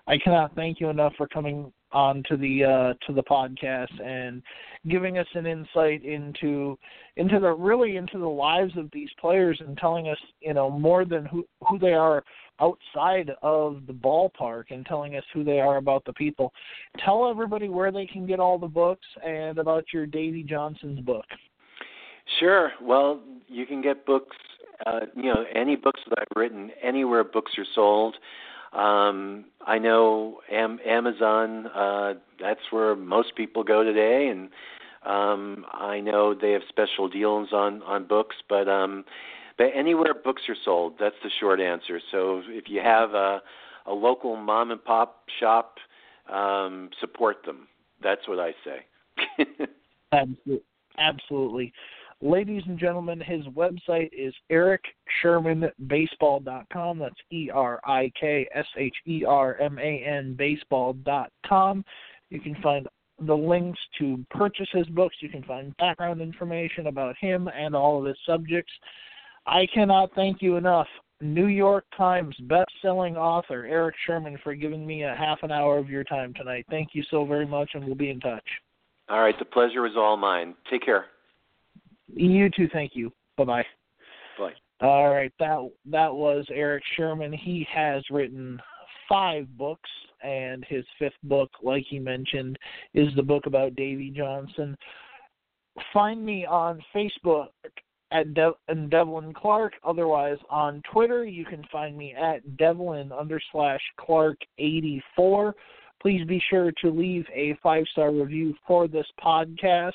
I 0.06 0.18
cannot 0.18 0.54
thank 0.56 0.80
you 0.80 0.88
enough 0.88 1.12
for 1.16 1.28
coming 1.28 1.72
on 1.92 2.22
to 2.28 2.36
the 2.36 2.64
uh, 2.64 3.06
to 3.06 3.12
the 3.12 3.22
podcast 3.22 4.00
and 4.02 4.42
giving 4.88 5.18
us 5.18 5.26
an 5.34 5.46
insight 5.46 6.04
into 6.04 6.78
into 7.16 7.40
the 7.40 7.50
really 7.50 7.96
into 7.96 8.18
the 8.18 8.28
lives 8.28 8.76
of 8.76 8.90
these 8.92 9.10
players 9.20 9.60
and 9.66 9.76
telling 9.78 10.08
us 10.08 10.18
you 10.40 10.54
know 10.54 10.70
more 10.70 11.04
than 11.04 11.24
who 11.26 11.46
who 11.68 11.78
they 11.78 11.94
are 11.94 12.24
outside 12.60 13.30
of 13.42 13.82
the 13.86 13.92
ballpark 13.92 14.64
and 14.70 14.84
telling 14.84 15.16
us 15.16 15.24
who 15.32 15.44
they 15.44 15.60
are 15.60 15.76
about 15.76 16.04
the 16.04 16.12
people. 16.12 16.52
Tell 17.04 17.30
everybody 17.30 17.68
where 17.68 17.92
they 17.92 18.06
can 18.06 18.26
get 18.26 18.40
all 18.40 18.58
the 18.58 18.66
books 18.66 19.06
and 19.24 19.58
about 19.58 19.84
your 19.92 20.06
Davey 20.06 20.42
Johnson's 20.42 21.00
book. 21.00 21.24
Sure. 22.40 22.72
Well, 22.82 23.20
you 23.46 23.64
can 23.64 23.80
get 23.80 24.04
books, 24.04 24.36
uh, 24.86 25.00
you 25.14 25.32
know, 25.32 25.44
any 25.54 25.76
books 25.76 26.00
that 26.08 26.18
I've 26.18 26.36
written 26.36 26.70
anywhere 26.82 27.24
books 27.24 27.52
are 27.58 27.66
sold. 27.74 28.16
Um, 28.72 29.46
I 29.66 29.78
know 29.78 30.40
Am- 30.50 30.80
Amazon. 30.84 31.66
Uh, 31.68 32.14
that's 32.40 32.60
where 32.70 32.94
most 32.94 33.34
people 33.36 33.64
go 33.64 33.82
today, 33.82 34.28
and 34.28 34.50
um, 35.04 35.64
I 35.72 36.00
know 36.00 36.34
they 36.34 36.52
have 36.52 36.62
special 36.68 37.08
deals 37.08 37.48
on 37.52 37.82
on 37.82 38.06
books. 38.06 38.36
But 38.48 38.68
um, 38.68 39.04
but 39.56 39.68
anywhere 39.74 40.14
books 40.14 40.42
are 40.48 40.56
sold, 40.64 40.94
that's 41.00 41.16
the 41.22 41.30
short 41.40 41.60
answer. 41.60 42.00
So 42.10 42.42
if 42.46 42.64
you 42.68 42.80
have 42.80 43.14
a 43.14 43.40
a 43.86 43.92
local 43.92 44.36
mom 44.36 44.70
and 44.70 44.84
pop 44.84 45.24
shop, 45.40 45.76
um, 46.30 46.90
support 47.00 47.38
them. 47.44 47.68
That's 48.02 48.28
what 48.28 48.38
I 48.38 48.52
say. 48.64 49.46
Absolutely. 50.12 50.62
Absolutely. 50.98 51.72
Ladies 52.20 52.64
and 52.66 52.76
gentlemen, 52.76 53.20
his 53.20 53.44
website 53.46 54.10
is 54.12 54.34
erikshermanbaseball.com. 54.50 56.98
That's 56.98 57.14
E 57.30 57.48
R 57.52 57.80
I 57.84 58.10
K 58.18 58.48
S 58.52 58.66
H 58.76 58.96
E 59.06 59.24
R 59.24 59.56
M 59.58 59.78
A 59.78 60.04
N 60.04 60.34
baseball.com. 60.34 61.84
You 62.30 62.40
can 62.40 62.56
find 62.60 62.88
the 63.20 63.36
links 63.36 63.78
to 64.00 64.18
purchase 64.30 64.66
his 64.72 64.88
books. 64.88 65.14
You 65.20 65.28
can 65.28 65.44
find 65.44 65.76
background 65.76 66.20
information 66.20 66.88
about 66.88 67.14
him 67.20 67.48
and 67.48 67.76
all 67.76 68.00
of 68.00 68.06
his 68.06 68.18
subjects. 68.26 68.72
I 69.46 69.68
cannot 69.72 70.12
thank 70.14 70.42
you 70.42 70.56
enough. 70.56 70.88
New 71.20 71.46
York 71.46 71.84
Times 71.96 72.36
best-selling 72.42 73.16
author 73.16 73.66
Erik 73.66 73.96
Sherman 74.06 74.38
for 74.44 74.54
giving 74.54 74.86
me 74.86 75.02
a 75.04 75.16
half 75.16 75.42
an 75.42 75.50
hour 75.50 75.78
of 75.78 75.90
your 75.90 76.04
time 76.04 76.32
tonight. 76.34 76.64
Thank 76.70 76.94
you 76.94 77.02
so 77.10 77.24
very 77.24 77.46
much, 77.46 77.70
and 77.74 77.84
we'll 77.84 77.96
be 77.96 78.10
in 78.10 78.20
touch. 78.20 78.44
All 79.08 79.20
right, 79.20 79.36
the 79.38 79.44
pleasure 79.44 79.86
is 79.86 79.94
all 79.96 80.16
mine. 80.16 80.54
Take 80.70 80.84
care. 80.84 81.06
You 82.14 82.50
too. 82.50 82.68
Thank 82.72 82.92
you. 82.94 83.12
Bye 83.36 83.44
bye. 83.44 83.64
Bye. 84.38 84.52
All 84.80 85.10
right. 85.10 85.32
That 85.38 85.70
that 85.86 86.12
was 86.12 86.46
Erik 86.50 86.84
Sherman. 86.96 87.32
He 87.32 87.66
has 87.72 88.02
written 88.10 88.60
five 89.08 89.46
books, 89.56 89.90
and 90.22 90.64
his 90.68 90.84
fifth 90.98 91.12
book, 91.24 91.50
like 91.62 91.84
he 91.88 91.98
mentioned, 91.98 92.58
is 92.94 93.08
the 93.16 93.22
book 93.22 93.46
about 93.46 93.76
Davey 93.76 94.12
Johnson. 94.14 94.76
Find 95.92 96.24
me 96.24 96.44
on 96.44 96.82
Facebook 96.94 97.48
at 98.10 98.34
De- 98.34 98.88
Devlin 98.88 99.32
Clark. 99.34 99.74
Otherwise, 99.84 100.38
on 100.50 100.82
Twitter, 100.92 101.24
you 101.24 101.44
can 101.44 101.64
find 101.70 101.96
me 101.96 102.14
at 102.14 102.56
Devlin 102.56 103.12
under 103.12 103.40
slash 103.52 103.80
Clark 103.98 104.38
eighty 104.58 105.02
four. 105.14 105.54
Please 106.00 106.24
be 106.26 106.40
sure 106.48 106.72
to 106.80 106.90
leave 106.90 107.26
a 107.34 107.58
five 107.62 107.84
star 107.92 108.12
review 108.12 108.54
for 108.66 108.86
this 108.86 109.06
podcast. 109.22 109.92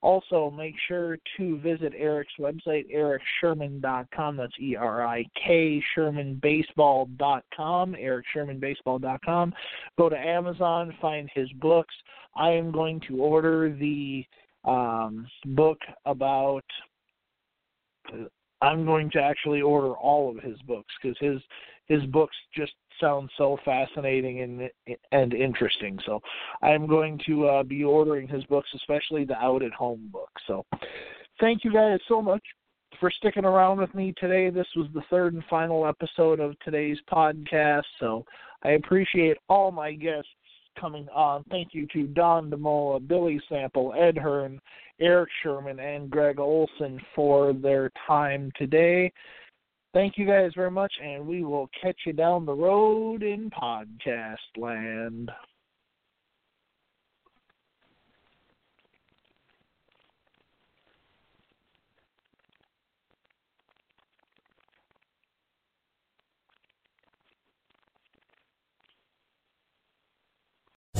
Also, 0.00 0.52
make 0.56 0.76
sure 0.86 1.18
to 1.36 1.58
visit 1.58 1.92
Erik's 1.96 2.34
website, 2.38 2.84
eriksherman.com. 2.94 4.36
That's 4.36 4.52
E 4.60 4.76
R 4.76 5.04
I 5.04 5.24
K 5.44 5.82
ShermanBaseball.com. 5.96 7.96
ErikShermanBaseball.com. 7.96 9.54
Go 9.98 10.08
to 10.08 10.16
Amazon, 10.16 10.94
find 11.00 11.28
his 11.34 11.50
books. 11.60 11.94
I 12.36 12.50
am 12.50 12.70
going 12.70 13.00
to 13.08 13.20
order 13.20 13.74
the 13.74 14.24
um, 14.64 15.26
book 15.46 15.78
about. 16.06 16.64
I'm 18.60 18.84
going 18.84 19.08
to 19.12 19.20
actually 19.20 19.62
order 19.62 19.94
all 19.94 20.30
of 20.30 20.42
his 20.42 20.60
books 20.62 20.92
because 21.00 21.16
his 21.20 21.40
his 21.86 22.04
books 22.06 22.34
just 22.54 22.72
sound 23.00 23.30
so 23.36 23.58
fascinating 23.64 24.40
and 24.40 24.98
and 25.12 25.34
interesting. 25.34 25.98
So 26.06 26.20
I'm 26.62 26.86
going 26.86 27.20
to 27.26 27.46
uh, 27.46 27.62
be 27.62 27.84
ordering 27.84 28.28
his 28.28 28.44
books, 28.44 28.68
especially 28.74 29.24
the 29.24 29.36
Out 29.36 29.62
at 29.62 29.72
Home 29.72 30.08
book. 30.12 30.30
So 30.46 30.64
thank 31.40 31.64
you 31.64 31.72
guys 31.72 31.98
so 32.08 32.22
much 32.22 32.42
for 33.00 33.10
sticking 33.10 33.44
around 33.44 33.78
with 33.78 33.94
me 33.94 34.14
today. 34.18 34.50
This 34.50 34.66
was 34.76 34.86
the 34.94 35.02
third 35.10 35.34
and 35.34 35.44
final 35.48 35.86
episode 35.86 36.40
of 36.40 36.58
today's 36.60 36.98
podcast. 37.12 37.82
So 38.00 38.24
I 38.64 38.70
appreciate 38.70 39.36
all 39.48 39.70
my 39.70 39.92
guests 39.92 40.28
coming 40.80 41.08
on. 41.14 41.44
Thank 41.50 41.68
you 41.72 41.86
to 41.92 42.06
Don 42.08 42.50
DeMola, 42.50 43.06
Billy 43.06 43.40
Sample, 43.48 43.94
Ed 43.98 44.16
Hearn, 44.16 44.60
Erik 45.00 45.30
Sherman, 45.42 45.78
and 45.78 46.10
Greg 46.10 46.38
Olson 46.38 47.00
for 47.14 47.52
their 47.52 47.90
time 48.06 48.50
today. 48.56 49.12
Thank 49.98 50.16
you 50.16 50.26
guys 50.26 50.52
very 50.54 50.70
much, 50.70 50.92
and 51.02 51.26
we 51.26 51.42
will 51.42 51.68
catch 51.82 51.96
you 52.06 52.12
down 52.12 52.46
the 52.46 52.54
road 52.54 53.24
in 53.24 53.50
podcast 53.50 54.36
land. 54.56 55.28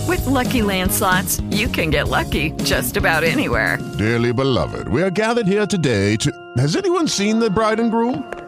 With 0.09 0.27
Lucky 0.27 0.63
Land 0.63 0.91
slots, 0.91 1.39
you 1.51 1.69
can 1.69 1.91
get 1.91 2.09
lucky 2.09 2.51
just 2.65 2.97
about 2.97 3.23
anywhere. 3.23 3.79
Dearly 3.97 4.33
beloved, 4.33 4.89
we 4.89 5.05
are 5.05 5.11
gathered 5.11 5.47
here 5.47 5.67
today 5.67 6.17
to. 6.17 6.33
Has 6.57 6.75
anyone 6.75 7.07
seen 7.07 7.39
the 7.39 7.49
bride 7.49 7.79
and 7.79 7.93
groom? 7.93 8.48